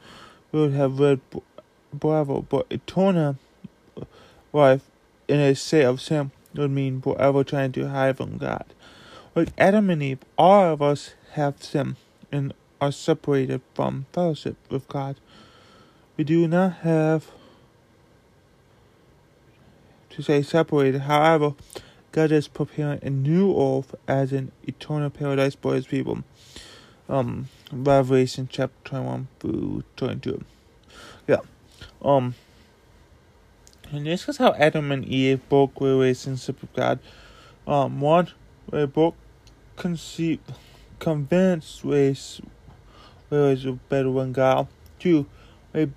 would 0.51 0.74
have 0.74 0.99
read 0.99 1.22
Bravo, 1.93 2.41
but 2.41 2.66
eternal 2.70 3.38
life 4.51 4.82
in 5.28 5.39
a 5.39 5.53
state 5.55 5.84
of 5.84 6.01
sin 6.01 6.32
would 6.55 6.72
mean 6.72 7.01
forever 7.01 7.43
trying 7.43 7.72
to 7.74 7.89
hide 7.89 8.18
from 8.18 8.38
God. 8.38 8.66
Like 9.36 9.49
Adam 9.58 9.89
and 9.89 10.01
Eve, 10.01 10.20
all 10.38 10.74
of 10.74 10.82
us 10.82 11.14
have 11.34 11.62
sin 11.62 11.95
and 12.32 12.54
are 12.80 12.92
separated 12.92 13.62
from 13.74 14.06
fellowship 14.14 14.58
with 14.70 14.88
God. 14.88 15.20
We 16.16 16.24
do 16.24 16.48
not 16.48 16.78
have 16.78 17.32
to 20.12 20.22
say 20.22 20.42
separated. 20.42 21.02
However, 21.02 21.54
God 22.12 22.32
is 22.32 22.48
preparing 22.48 23.00
a 23.04 23.10
new 23.10 23.56
earth 23.56 23.94
as 24.08 24.34
an 24.34 24.52
eternal 24.64 25.10
paradise 25.10 25.56
for 25.56 25.76
his 25.76 25.86
people 25.86 26.24
um 27.10 27.48
Revelation 27.72 28.48
chapter 28.52 28.76
21 28.86 29.28
through 29.40 29.84
22. 29.96 30.44
Yeah. 31.28 31.38
Um 32.02 32.36
and 33.92 34.06
this 34.06 34.28
is 34.28 34.38
how 34.38 34.54
Adam 34.54 34.92
and 34.92 35.06
Eve 35.06 35.48
broke 35.48 35.80
relationship 35.80 36.62
with 36.62 36.74
God. 36.74 37.00
Um 37.66 38.02
one 38.02 38.30
they 38.72 38.86
both 38.86 39.16
conceived 39.76 40.54
convinced 41.00 41.84
ways 41.84 42.41
of 43.32 43.89
better 43.89 44.12
than 44.12 44.32
God. 44.32 44.68
Two, 45.00 45.26
they 45.74 45.89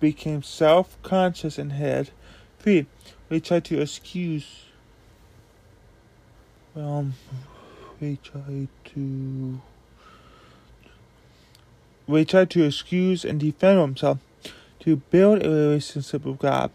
became 0.00 0.42
self 0.42 1.00
conscious 1.02 1.58
and 1.58 1.72
had. 1.72 2.10
Three, 2.58 2.86
they 3.28 3.40
tried 3.40 3.64
to 3.66 3.80
excuse 3.80 4.64
um 6.74 7.12
we 8.00 8.16
tried 8.16 8.68
to 8.84 9.60
we 12.06 12.24
try 12.24 12.44
to 12.44 12.64
excuse 12.64 13.24
and 13.24 13.40
defend 13.40 13.80
himself. 13.80 14.18
To 14.80 14.96
build 14.96 15.44
a 15.44 15.48
relationship 15.48 16.24
with 16.24 16.40
God, 16.40 16.72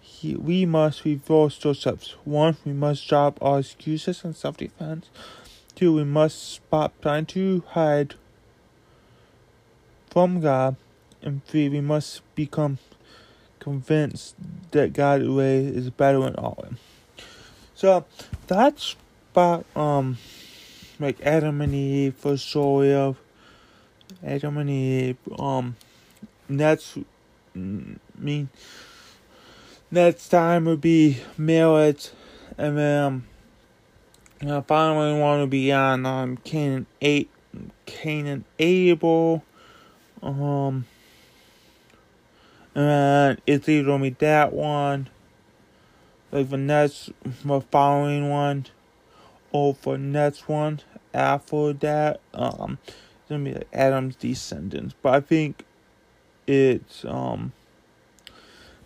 he, 0.00 0.34
we 0.34 0.66
must 0.66 1.04
reverse 1.04 1.54
steps. 1.54 2.16
One, 2.24 2.56
we 2.64 2.72
must 2.72 3.06
drop 3.08 3.38
our 3.40 3.60
excuses 3.60 4.24
and 4.24 4.34
self 4.34 4.56
defense. 4.56 5.08
Two, 5.76 5.94
we 5.94 6.04
must 6.04 6.54
stop 6.54 6.94
trying 7.02 7.26
to 7.26 7.62
hide 7.68 8.14
from 10.10 10.40
God. 10.40 10.76
And 11.22 11.44
three, 11.44 11.68
we 11.68 11.80
must 11.80 12.22
become 12.34 12.78
convinced 13.60 14.34
that 14.70 14.92
God's 14.92 15.28
way 15.28 15.66
is 15.66 15.90
better 15.90 16.20
than 16.20 16.34
all. 16.36 16.66
So 17.74 18.04
that's 18.46 18.96
about 19.32 19.66
um 19.76 20.16
like 20.98 21.20
Adam 21.20 21.60
and 21.60 21.74
Eve 21.74 22.14
for 22.14 22.36
story 22.36 22.94
of 22.94 23.18
Adam 24.24 24.56
and 24.56 24.70
Eve. 24.70 25.18
Um, 25.38 25.76
that's 26.48 26.96
I 27.54 27.58
mean 28.18 28.48
next 29.90 30.28
time 30.28 30.64
would 30.64 30.80
be 30.80 31.18
marriage, 31.36 32.10
and 32.56 32.78
then 32.78 33.02
um, 33.04 33.24
I 34.42 34.60
finally 34.60 35.18
want 35.18 35.42
to 35.42 35.46
be 35.46 35.72
on 35.72 36.04
um 36.04 36.36
Cain 36.36 36.86
eight 37.00 37.30
Cain 37.86 38.26
and 38.26 38.44
Abel. 38.58 39.42
Um, 40.22 40.86
and 42.74 43.40
it's 43.46 43.68
either 43.68 43.86
gonna 43.86 44.02
be 44.02 44.10
that 44.10 44.52
one, 44.52 45.08
like 46.32 46.50
the 46.50 46.58
next, 46.58 47.10
the 47.22 47.60
following 47.60 48.28
one, 48.28 48.66
or 49.52 49.74
for 49.74 49.96
next 49.96 50.48
one 50.48 50.80
after 51.14 51.72
that. 51.72 52.20
Um, 52.34 52.78
it's 52.86 53.30
gonna 53.30 53.44
be 53.44 53.54
like 53.54 53.68
Adam's 53.72 54.16
descendants, 54.16 54.94
but 55.00 55.14
I 55.14 55.20
think 55.20 55.64
it's 56.46 57.04
um. 57.04 57.52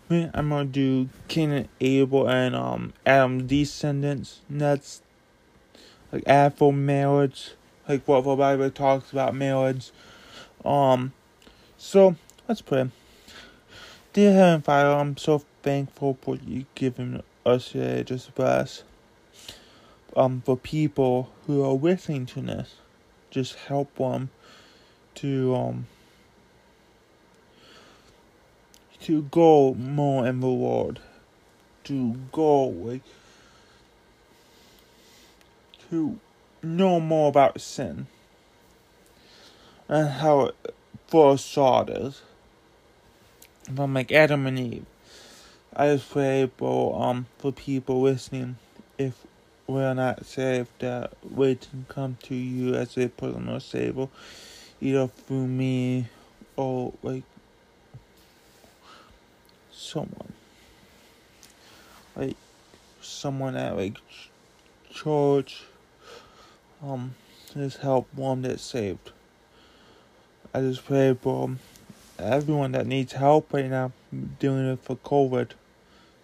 I'm 0.09 0.49
gonna 0.49 0.65
do 0.65 1.07
Cain 1.29 1.51
and 1.51 1.69
Abel 1.79 2.27
and 2.27 2.53
um 2.53 2.93
Adam's 3.05 3.43
descendants. 3.43 4.41
And 4.49 4.59
like 6.11 6.23
after 6.27 6.71
marriage, 6.71 7.51
like 7.87 8.07
what 8.07 8.23
the 8.23 8.35
Bible 8.35 8.69
talks 8.69 9.11
about 9.11 9.35
marriage. 9.35 9.91
Um, 10.65 11.13
so 11.77 12.15
let's 12.47 12.61
pray. 12.61 12.89
Dear 14.13 14.33
Heavenly 14.33 14.61
Father, 14.61 14.89
I'm 14.89 15.17
so 15.17 15.43
thankful 15.63 16.17
for 16.21 16.35
you 16.35 16.65
giving 16.75 17.23
us 17.45 17.69
today 17.69 18.03
just 18.03 18.33
bless. 18.35 18.83
Um, 20.15 20.41
for 20.45 20.57
people 20.57 21.31
who 21.47 21.63
are 21.63 21.71
listening 21.71 22.25
to 22.27 22.41
this, 22.41 22.75
just 23.29 23.55
help 23.55 23.95
them 23.95 24.29
to 25.15 25.55
um 25.55 25.87
to 29.01 29.23
go 29.23 29.73
more 29.73 30.27
in 30.27 30.41
the 30.41 30.47
Lord, 30.47 30.99
to 31.85 32.15
go 32.31 32.65
like 32.65 33.01
to 35.91 36.17
know 36.63 36.99
more 36.99 37.27
about 37.29 37.59
sin 37.59 38.07
and 39.89 40.09
how 40.09 40.45
it 40.45 40.75
first 41.07 41.51
started 41.51 42.15
from 43.75 43.93
like 43.93 44.11
Adam 44.11 44.47
and 44.47 44.57
Eve. 44.57 44.85
I 45.75 45.93
just 45.93 46.09
pray 46.09 46.49
for 46.57 47.01
um 47.01 47.27
for 47.37 47.51
people 47.51 48.01
listening 48.01 48.55
if 48.97 49.13
we're 49.67 49.93
not 49.93 50.25
saved 50.25 50.69
that 50.79 51.13
we 51.29 51.55
can 51.55 51.85
come 51.87 52.17
to 52.23 52.35
you 52.35 52.75
as 52.75 52.97
a 52.97 53.07
personal 53.09 53.59
savior 53.59 54.07
either 54.81 55.07
through 55.07 55.47
me 55.47 56.07
or 56.55 56.93
like 57.03 57.23
someone 59.71 60.33
like 62.15 62.35
someone 63.01 63.55
at 63.55 63.77
like 63.77 63.97
church 64.89 65.63
um 66.81 67.15
just 67.53 67.77
help 67.77 68.07
one 68.13 68.41
that's 68.41 68.63
saved. 68.63 69.11
I 70.53 70.61
just 70.61 70.85
pray 70.85 71.13
for 71.13 71.51
everyone 72.17 72.71
that 72.73 72.87
needs 72.87 73.13
help 73.13 73.53
right 73.53 73.69
now 73.69 73.91
dealing 74.39 74.69
with 74.69 74.85
the 74.85 74.95
COVID 74.95 75.51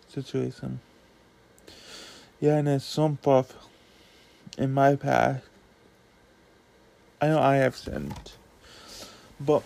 situation. 0.10 0.80
Yeah, 2.40 2.58
and 2.58 2.68
there's 2.68 2.84
some 2.84 3.18
stuff 3.22 3.54
in 4.58 4.74
my 4.74 4.96
past. 4.96 5.44
I 7.22 7.28
know 7.28 7.40
I 7.40 7.56
have 7.56 7.76
sinned, 7.76 8.32
but 9.40 9.64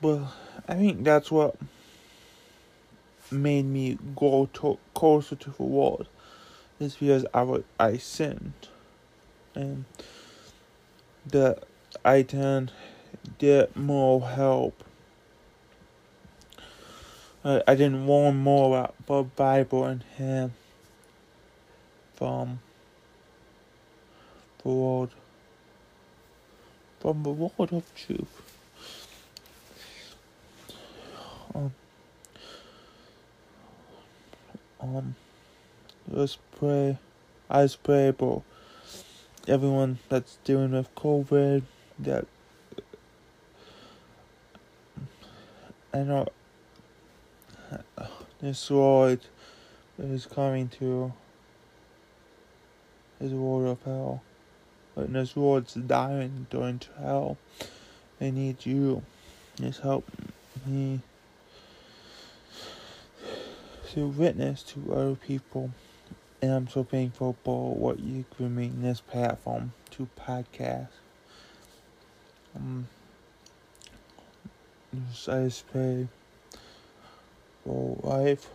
but 0.00 0.20
I 0.68 0.74
think 0.74 1.04
that's 1.04 1.30
what 1.30 1.56
made 3.30 3.64
me 3.64 3.98
go 4.14 4.48
to, 4.54 4.78
closer 4.94 5.36
to 5.36 5.50
the 5.50 5.62
Lord. 5.62 6.06
Is 6.80 6.94
because 6.94 7.26
I 7.34 7.42
would 7.42 7.64
I 7.78 7.96
sinned, 7.96 8.68
and 9.54 9.84
that 11.26 11.64
I 12.04 12.22
turned 12.22 12.70
get 13.38 13.76
more 13.76 14.28
help. 14.28 14.84
I, 17.44 17.62
I 17.66 17.74
didn't 17.74 18.06
learn 18.06 18.36
more 18.36 18.78
about 18.78 18.94
the 19.06 19.22
Bible 19.24 19.84
and 19.84 20.02
Him 20.02 20.54
from 22.14 22.60
the 24.62 24.68
Lord, 24.68 25.10
from 27.00 27.22
the 27.22 27.30
Lord 27.30 27.72
of 27.72 27.84
truth. 27.94 28.42
Um, 31.54 31.72
um, 34.80 35.14
let's 36.10 36.38
pray. 36.58 36.98
I 37.50 37.68
pray 37.82 38.12
for 38.16 38.42
everyone 39.46 39.98
that's 40.08 40.38
dealing 40.44 40.72
with 40.72 40.94
COVID, 40.94 41.62
that 42.00 42.26
I 45.92 45.98
know 45.98 46.26
this 48.40 48.70
world 48.70 49.20
is 49.98 50.26
coming 50.26 50.68
to 50.68 51.12
this 53.20 53.32
world 53.32 53.66
of 53.66 53.82
hell. 53.82 54.22
But 54.94 55.12
this 55.12 55.36
world's 55.36 55.74
dying 55.74 56.46
going 56.50 56.80
to 56.80 56.88
hell. 57.00 57.38
They 58.18 58.30
need 58.30 58.66
you. 58.66 59.02
Just 59.56 59.80
help 59.80 60.08
me 60.66 61.00
to 63.92 64.06
witness 64.06 64.62
to 64.64 64.92
other 64.92 65.14
people. 65.14 65.70
And 66.40 66.52
I'm 66.52 66.68
so 66.68 66.84
thankful 66.84 67.36
for 67.42 67.74
what 67.74 67.98
you 67.98 68.24
give 68.38 68.50
me 68.50 68.66
in 68.66 68.82
this 68.82 69.00
platform 69.00 69.72
to 69.90 70.08
podcast. 70.16 70.88
Um, 72.54 72.88
I 74.94 75.44
just 75.44 75.70
pray 75.72 76.06
for 77.64 77.98
life. 78.02 78.48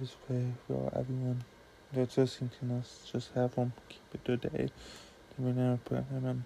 Just 0.00 0.16
pray 0.26 0.52
for 0.66 0.90
everyone 0.96 1.44
that's 1.92 2.16
listening 2.16 2.50
to 2.60 2.76
us. 2.76 3.08
Just 3.12 3.32
have 3.34 3.54
them 3.54 3.74
keep 3.88 4.00
it 4.14 4.24
today. 4.24 4.70
We 5.38 5.52
never 5.52 5.78
pray. 5.84 6.02
Amen. 6.16 6.44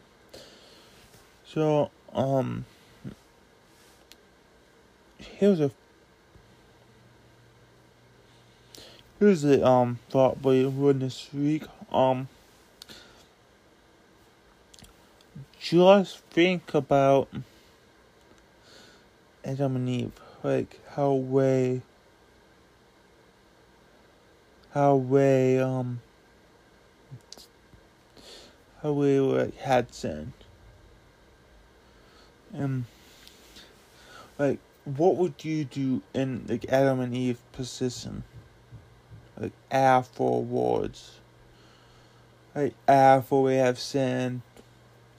So, 1.45 1.91
um, 2.12 2.64
here's 5.18 5.61
a 5.61 5.70
here's 9.18 9.42
the 9.42 9.66
um 9.66 9.98
thought 10.10 10.40
by 10.40 10.62
this 10.92 11.28
week. 11.32 11.64
Um, 11.90 12.28
just 15.60 16.18
think 16.30 16.72
about 16.74 17.28
Adam 19.44 19.76
and 19.76 19.88
Eve, 19.88 20.12
like 20.42 20.78
how 20.90 21.12
way, 21.12 21.82
how 24.72 24.94
way, 24.94 25.58
um, 25.58 26.00
how 28.82 28.92
we 28.92 29.18
like 29.18 29.56
had 29.56 29.92
sin, 29.92 30.32
and 32.52 32.84
like 34.38 34.58
what 34.84 35.16
would 35.16 35.44
you 35.44 35.64
do 35.64 36.02
in 36.14 36.44
like 36.48 36.66
Adam 36.68 37.00
and 37.00 37.14
Eve 37.14 37.40
position, 37.52 38.22
like 39.39 39.53
afterwards, 39.70 41.12
like 42.55 42.74
after 42.86 43.36
we 43.36 43.55
have 43.55 43.78
sinned, 43.78 44.43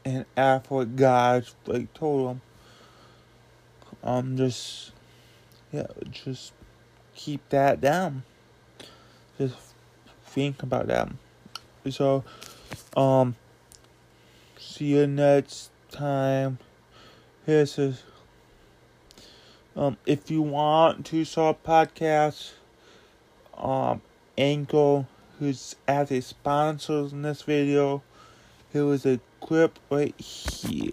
and 0.06 0.26
after 0.36 0.86
God 0.86 1.48
like 1.66 1.94
told 1.94 2.30
them 2.30 2.42
um 4.04 4.38
just 4.38 4.92
yeah 5.72 5.88
just 6.12 6.54
keep 7.16 7.48
that 7.50 7.82
down. 7.82 8.24
Just 9.38 9.56
think 10.26 10.64
about 10.64 10.88
that. 10.88 11.10
So 11.90 12.24
um 12.96 13.36
see 14.58 14.86
you 14.86 15.08
next 15.08 15.72
time. 15.92 16.60
Here's 17.46 17.78
a 17.78 17.96
um 19.76 19.98
if 20.06 20.32
you 20.32 20.42
want 20.42 21.06
to 21.08 21.26
start 21.26 21.64
podcast 21.64 22.52
um 23.58 24.02
Anchor 24.40 25.06
who's 25.38 25.76
as 25.86 26.12
a 26.12 26.22
sponsor 26.22 27.00
in 27.12 27.24
this 27.24 27.42
video 27.42 28.02
here 28.72 28.92
is 28.94 29.06
a 29.06 29.20
clip 29.42 29.78
right 29.90 30.18
here 30.20 30.92